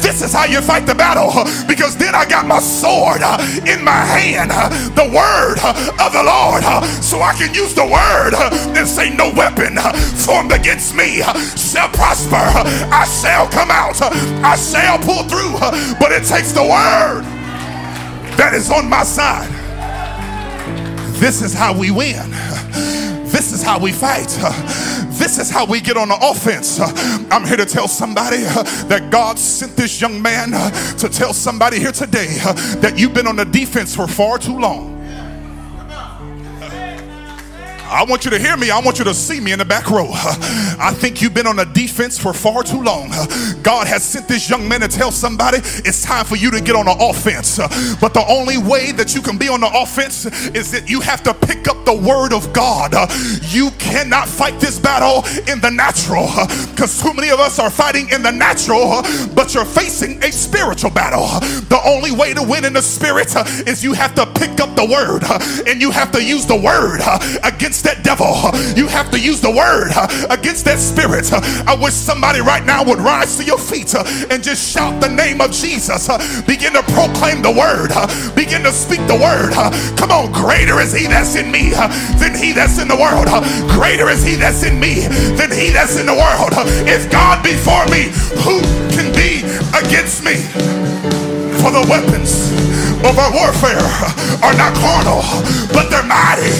This 0.00 0.22
is 0.22 0.32
how 0.32 0.44
you 0.46 0.60
fight 0.60 0.86
the 0.86 0.94
battle 0.94 1.30
because 1.66 1.96
then 1.96 2.14
I 2.14 2.24
got 2.24 2.46
my 2.46 2.60
sword 2.60 3.20
in 3.66 3.84
my 3.84 4.02
hand, 4.06 4.50
the 4.94 5.10
word 5.10 5.58
of 5.98 6.12
the 6.14 6.22
Lord, 6.22 6.62
so 7.02 7.20
I 7.20 7.34
can 7.34 7.52
use 7.52 7.74
the 7.74 7.84
word 7.84 8.34
and 8.78 8.86
say, 8.86 9.10
No 9.10 9.32
weapon 9.34 9.76
formed 10.24 10.52
against 10.52 10.94
me 10.94 11.22
shall 11.56 11.88
prosper. 11.90 12.36
I 12.36 13.04
shall 13.20 13.48
come 13.48 13.70
out, 13.70 14.00
I 14.00 14.56
shall 14.56 14.98
pull 14.98 15.24
through, 15.24 15.58
but 15.98 16.12
it 16.12 16.24
takes 16.24 16.52
the 16.52 16.62
word 16.62 17.37
that 18.38 18.54
is 18.54 18.70
on 18.70 18.88
my 18.88 19.02
side. 19.02 19.50
This 21.20 21.42
is 21.42 21.52
how 21.52 21.76
we 21.76 21.90
win. 21.90 22.30
This 23.26 23.52
is 23.52 23.62
how 23.62 23.80
we 23.80 23.90
fight. 23.90 24.28
This 25.18 25.38
is 25.38 25.50
how 25.50 25.66
we 25.66 25.80
get 25.80 25.96
on 25.96 26.08
the 26.08 26.18
offense. 26.22 26.78
I'm 27.32 27.44
here 27.44 27.56
to 27.56 27.66
tell 27.66 27.88
somebody 27.88 28.38
that 28.86 29.08
God 29.10 29.40
sent 29.40 29.76
this 29.76 30.00
young 30.00 30.22
man 30.22 30.52
to 30.98 31.08
tell 31.08 31.34
somebody 31.34 31.80
here 31.80 31.90
today 31.90 32.38
that 32.80 32.94
you've 32.96 33.12
been 33.12 33.26
on 33.26 33.34
the 33.34 33.44
defense 33.44 33.96
for 33.96 34.06
far 34.06 34.38
too 34.38 34.56
long. 34.56 34.94
I 37.90 38.04
want 38.04 38.24
you 38.24 38.30
to 38.30 38.38
hear 38.38 38.56
me. 38.56 38.70
I 38.70 38.78
want 38.80 38.98
you 38.98 39.04
to 39.06 39.14
see 39.14 39.40
me 39.40 39.50
in 39.50 39.58
the 39.58 39.64
back 39.64 39.90
row. 39.90 40.12
I 40.80 40.92
think 40.92 41.20
you've 41.20 41.34
been 41.34 41.46
on 41.46 41.58
a 41.58 41.64
defense 41.64 42.18
for 42.18 42.32
far 42.32 42.62
too 42.62 42.82
long. 42.82 43.10
God 43.62 43.86
has 43.86 44.02
sent 44.04 44.28
this 44.28 44.48
young 44.48 44.68
man 44.68 44.80
to 44.80 44.88
tell 44.88 45.10
somebody 45.10 45.58
it's 45.58 46.02
time 46.02 46.24
for 46.24 46.36
you 46.36 46.50
to 46.50 46.60
get 46.60 46.76
on 46.76 46.86
the 46.86 46.96
offense. 46.98 47.58
But 48.00 48.14
the 48.14 48.24
only 48.28 48.58
way 48.58 48.92
that 48.92 49.14
you 49.14 49.20
can 49.22 49.38
be 49.38 49.48
on 49.48 49.60
the 49.60 49.70
offense 49.74 50.26
is 50.54 50.70
that 50.70 50.88
you 50.88 51.00
have 51.00 51.22
to 51.24 51.34
pick 51.34 51.68
up 51.68 51.84
the 51.84 51.94
word 51.94 52.32
of 52.32 52.52
God. 52.52 52.94
You 53.42 53.70
cannot 53.78 54.28
fight 54.28 54.60
this 54.60 54.78
battle 54.78 55.24
in 55.50 55.60
the 55.60 55.70
natural 55.70 56.28
because 56.70 57.00
too 57.02 57.12
many 57.12 57.30
of 57.30 57.40
us 57.40 57.58
are 57.58 57.70
fighting 57.70 58.08
in 58.10 58.22
the 58.22 58.30
natural, 58.30 59.02
but 59.34 59.54
you're 59.54 59.64
facing 59.64 60.22
a 60.22 60.30
spiritual 60.30 60.90
battle. 60.90 61.26
The 61.68 61.80
only 61.84 62.12
way 62.12 62.34
to 62.34 62.42
win 62.42 62.64
in 62.64 62.72
the 62.72 62.82
spirit 62.82 63.34
is 63.66 63.82
you 63.82 63.92
have 63.94 64.14
to 64.14 64.26
pick 64.26 64.60
up 64.60 64.76
the 64.76 64.86
word 64.86 65.24
and 65.66 65.80
you 65.80 65.90
have 65.90 66.12
to 66.12 66.22
use 66.22 66.46
the 66.46 66.56
word 66.56 67.00
against 67.42 67.84
that 67.84 68.04
devil. 68.04 68.34
You 68.76 68.86
have 68.88 69.10
to 69.10 69.18
use 69.18 69.40
the 69.40 69.50
word 69.50 69.90
against 70.30 70.67
that 70.68 70.78
spirit. 70.78 71.32
I 71.32 71.74
wish 71.80 71.94
somebody 71.94 72.40
right 72.40 72.64
now 72.64 72.84
would 72.84 73.00
rise 73.00 73.36
to 73.38 73.44
your 73.44 73.56
feet 73.56 73.94
and 73.96 74.44
just 74.44 74.60
shout 74.60 75.00
the 75.00 75.08
name 75.08 75.40
of 75.40 75.50
Jesus. 75.50 76.06
Begin 76.44 76.76
to 76.76 76.84
proclaim 76.92 77.40
the 77.40 77.50
word. 77.50 77.88
Begin 78.36 78.62
to 78.68 78.72
speak 78.72 79.00
the 79.08 79.16
word. 79.16 79.56
Come 79.96 80.12
on, 80.12 80.30
greater 80.30 80.78
is 80.80 80.92
he 80.92 81.08
that's 81.08 81.36
in 81.36 81.50
me 81.50 81.72
than 82.20 82.36
he 82.36 82.52
that's 82.52 82.78
in 82.78 82.86
the 82.86 82.96
world. 82.96 83.32
Greater 83.72 84.12
is 84.12 84.22
he 84.22 84.36
that's 84.36 84.62
in 84.62 84.78
me 84.78 85.08
than 85.40 85.50
he 85.50 85.70
that's 85.72 85.96
in 85.96 86.04
the 86.04 86.14
world. 86.14 86.52
If 86.84 87.10
God 87.10 87.42
be 87.42 87.56
for 87.56 87.80
me, 87.88 88.12
who 88.44 88.60
can 88.92 89.08
be 89.16 89.40
against 89.72 90.22
me? 90.22 90.36
For 91.64 91.72
the 91.72 91.84
weapons 91.88 92.67
of 93.06 93.14
our 93.18 93.30
warfare 93.30 93.82
are 94.42 94.54
not 94.58 94.74
carnal, 94.78 95.22
but 95.70 95.90
they're 95.90 96.06
mighty 96.06 96.50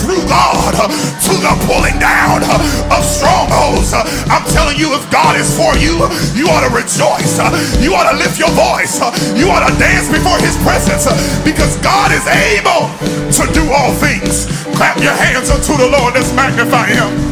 through 0.00 0.24
God 0.28 0.72
to 0.74 1.32
the 1.36 1.52
pulling 1.68 1.98
down 2.00 2.42
of 2.88 3.02
strongholds. 3.04 3.92
I'm 3.92 4.44
telling 4.52 4.76
you, 4.76 4.92
if 4.96 5.04
God 5.10 5.36
is 5.36 5.48
for 5.52 5.76
you, 5.76 6.00
you 6.32 6.48
ought 6.48 6.64
to 6.66 6.72
rejoice. 6.72 7.36
You 7.80 7.94
ought 7.94 8.10
to 8.10 8.16
lift 8.16 8.38
your 8.38 8.52
voice. 8.56 9.00
You 9.36 9.48
ought 9.50 9.66
to 9.68 9.72
dance 9.78 10.08
before 10.10 10.38
his 10.40 10.56
presence 10.64 11.06
because 11.44 11.76
God 11.84 12.12
is 12.12 12.24
able 12.26 12.88
to 13.36 13.44
do 13.52 13.64
all 13.72 13.92
things. 13.92 14.46
Clap 14.76 14.98
your 14.98 15.14
hands 15.14 15.50
unto 15.50 15.76
the 15.76 15.88
Lord. 15.88 16.14
Let's 16.14 16.32
magnify 16.34 16.92
him. 16.92 17.14